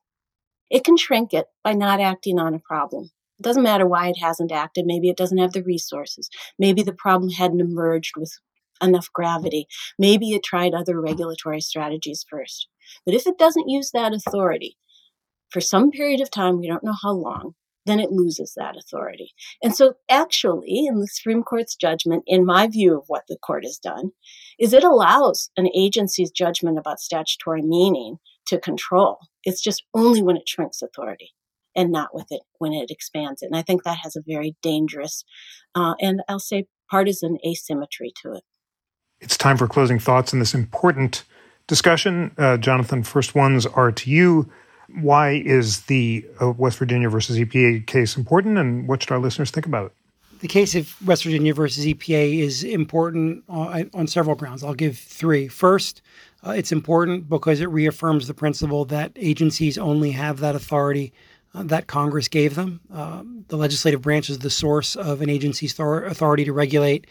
[0.70, 3.10] It can shrink it by not acting on a problem.
[3.38, 4.86] It doesn't matter why it hasn't acted.
[4.86, 6.28] Maybe it doesn't have the resources.
[6.58, 8.32] Maybe the problem hadn't emerged with
[8.82, 9.66] enough gravity.
[9.98, 12.68] Maybe it tried other regulatory strategies first.
[13.04, 14.76] But if it doesn't use that authority
[15.50, 17.54] for some period of time, we don't know how long,
[17.86, 19.32] then it loses that authority.
[19.62, 23.64] And so, actually, in the Supreme Court's judgment, in my view of what the court
[23.64, 24.10] has done,
[24.58, 28.16] is it allows an agency's judgment about statutory meaning
[28.46, 29.18] to control.
[29.44, 31.30] It's just only when it shrinks authority
[31.76, 33.46] and not with it when it expands it.
[33.46, 35.24] And I think that has a very dangerous
[35.74, 38.42] uh, and I'll say partisan asymmetry to it.
[39.20, 41.24] It's time for closing thoughts in this important
[41.66, 42.34] discussion.
[42.36, 44.50] Uh, Jonathan, first ones are to you.
[44.94, 49.50] Why is the uh, West Virginia versus EPA case important, and what should our listeners
[49.50, 49.92] think about it?
[50.40, 54.64] The case of West Virginia versus EPA is important on, on several grounds.
[54.64, 55.48] I'll give three.
[55.48, 56.00] First,
[56.46, 61.12] uh, it's important because it reaffirms the principle that agencies only have that authority
[61.54, 62.80] uh, that Congress gave them.
[62.92, 67.06] Uh, the legislative branch is the source of an agency's authority to regulate,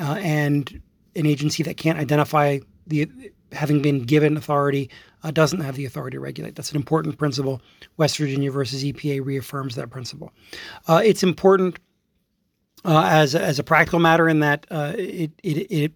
[0.00, 0.80] uh, and
[1.14, 3.08] an agency that can't identify the
[3.52, 4.90] having been given authority
[5.22, 6.54] uh, doesn't have the authority to regulate.
[6.54, 7.62] That's an important principle.
[7.96, 10.32] West Virginia versus EPA reaffirms that principle.
[10.88, 11.78] Uh, it's important
[12.84, 15.92] uh, as as a practical matter in that uh, it, it, it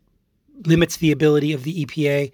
[0.66, 2.32] limits the ability of the EPA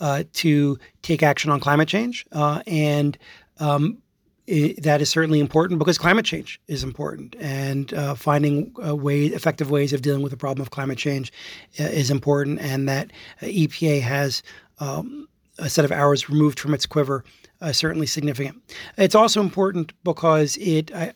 [0.00, 3.16] uh, to take action on climate change and
[3.58, 3.98] um,
[4.46, 9.70] it, that is certainly important because climate change is important, and uh, finding uh, effective
[9.70, 11.32] ways of dealing with the problem of climate change
[11.80, 13.10] uh, is important, and that
[13.40, 14.42] EPA has
[14.78, 17.24] um, a set of hours removed from its quiver
[17.60, 18.60] uh, certainly significant.
[18.98, 21.12] It's also important because it uh,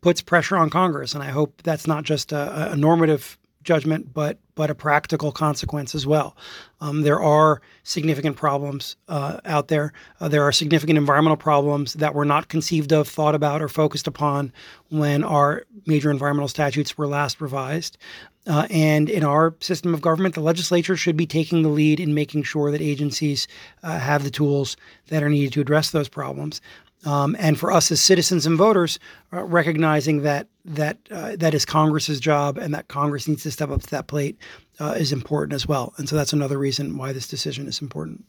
[0.00, 4.38] puts pressure on Congress, and I hope that's not just a, a normative judgment, but
[4.54, 6.36] but a practical consequence as well.
[6.80, 9.92] Um, there are significant problems uh, out there.
[10.20, 14.06] Uh, there are significant environmental problems that were not conceived of, thought about, or focused
[14.06, 14.52] upon
[14.90, 17.98] when our major environmental statutes were last revised.
[18.46, 22.12] Uh, and in our system of government, the legislature should be taking the lead in
[22.12, 23.48] making sure that agencies
[23.82, 24.76] uh, have the tools
[25.08, 26.60] that are needed to address those problems.
[27.04, 28.98] Um, and for us as citizens and voters,
[29.32, 33.70] uh, recognizing that that uh, that is Congress's job and that Congress needs to step
[33.70, 34.38] up to that plate
[34.80, 35.92] uh, is important as well.
[35.98, 38.24] And so that's another reason why this decision is important.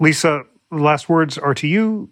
[0.00, 2.10] Lisa, the last words are to you.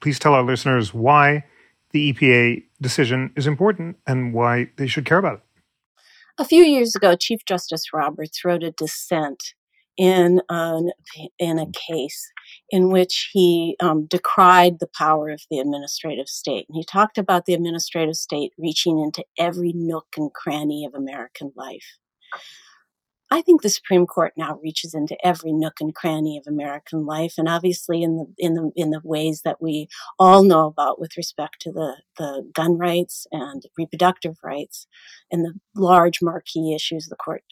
[0.00, 1.44] Please tell our listeners why
[1.90, 5.40] the EPA decision is important and why they should care about it.
[6.38, 9.54] A few years ago, Chief Justice Roberts wrote a dissent
[9.98, 10.90] in an,
[11.38, 12.31] in a case
[12.70, 16.66] in which he um, decried the power of the administrative state.
[16.68, 21.52] And he talked about the administrative state reaching into every nook and cranny of American
[21.56, 21.98] life.
[23.32, 27.34] I think the Supreme Court now reaches into every nook and cranny of American life,
[27.38, 29.88] and obviously in the in the in the ways that we
[30.18, 34.86] all know about with respect to the the gun rights and reproductive rights,
[35.30, 37.42] and the large marquee issues the court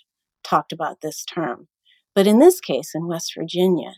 [0.44, 1.68] talked about this term.
[2.14, 3.92] But in this case, in West Virginia,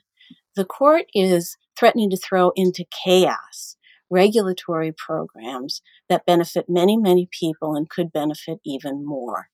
[0.57, 3.76] the court is threatening to throw into chaos
[4.12, 5.80] regulatory programs
[6.11, 9.48] that benefit many, many people and could benefit even more.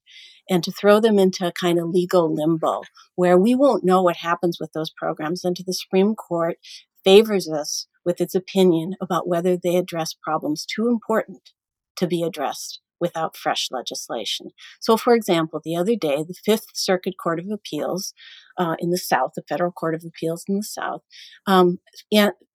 [0.51, 2.83] And to throw them into a kind of legal limbo
[3.15, 6.59] where we won't know what happens with those programs until the Supreme Court
[7.05, 11.53] favors us with its opinion about whether they address problems too important
[11.97, 14.51] to be addressed without fresh legislation.
[14.81, 18.13] So, for example, the other day, the Fifth Circuit Court of Appeals
[18.59, 21.03] uh, in the South, the Federal Court of Appeals in the South,
[21.47, 21.79] um,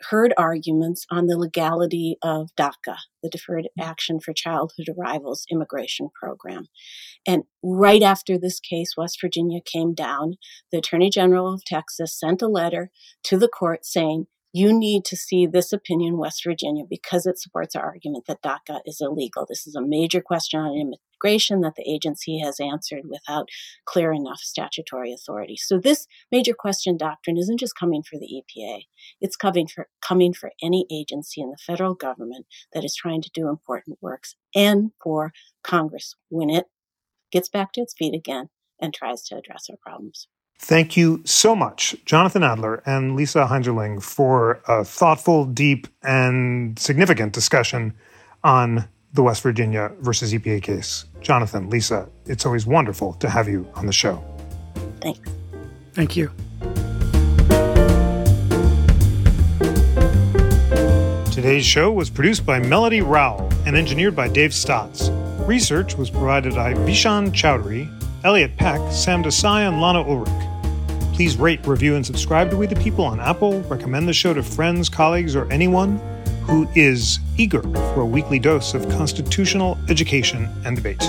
[0.10, 6.68] heard arguments on the legality of DACA, the Deferred Action for Childhood Arrivals Immigration Program.
[7.26, 10.36] And right after this case, West Virginia came down.
[10.72, 12.92] The Attorney General of Texas sent a letter
[13.26, 17.76] to the court saying, you need to see this opinion, West Virginia, because it supports
[17.76, 19.48] our argument that DACA is illegal.
[19.50, 23.50] This is a major question on immigration that the agency has answered without
[23.86, 25.58] clear enough statutory authority.
[25.58, 28.84] So this major question doctrine isn't just coming for the EPA.
[29.20, 33.32] It's coming for coming for any agency in the federal government that is trying to
[33.34, 35.34] do important works and for
[35.64, 36.66] Congress when it
[37.32, 38.50] gets back to its feet again
[38.80, 40.28] and tries to address our problems.
[40.60, 47.34] Thank you so much, Jonathan Adler and Lisa Heinzerling, for a thoughtful, deep, and significant
[47.34, 47.94] discussion
[48.44, 51.06] on the West Virginia versus EPA case.
[51.22, 54.24] Jonathan, Lisa, it's always wonderful to have you on the show.
[55.02, 55.30] Thanks.
[55.94, 56.32] Thank you.
[61.32, 65.10] Today's show was produced by Melody Rowell and engineered by Dave Stotts.
[65.46, 67.90] Research was provided by Vishan Chowdhury,
[68.24, 70.30] Elliot Peck, Sam Desai, and Lana Ulrich.
[71.14, 73.60] Please rate, review, and subscribe to We the People on Apple.
[73.64, 75.98] Recommend the show to friends, colleagues, or anyone
[76.46, 81.04] who is eager for a weekly dose of constitutional education and debate.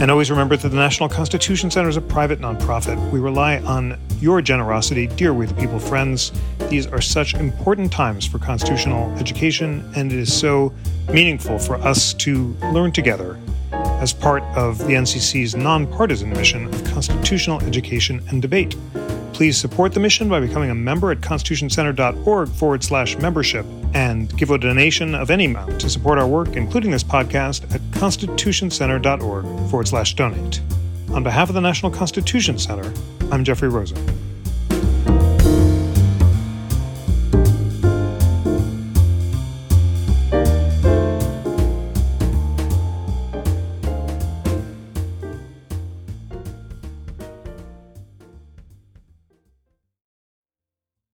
[0.00, 3.10] And always remember that the National Constitution Center is a private nonprofit.
[3.10, 6.32] We rely on your generosity, dear We the People friends.
[6.70, 10.72] These are such important times for constitutional education, and it is so
[11.12, 13.38] meaningful for us to learn together
[14.02, 18.76] as part of the NCC's nonpartisan mission of constitutional education and debate.
[19.32, 24.50] Please support the mission by becoming a member at constitutioncenter.org forward slash membership and give
[24.50, 29.86] a donation of any amount to support our work, including this podcast, at constitutioncenter.org forward
[29.86, 30.60] slash donate.
[31.12, 32.92] On behalf of the National Constitution Center,
[33.30, 34.31] I'm Jeffrey Rosen.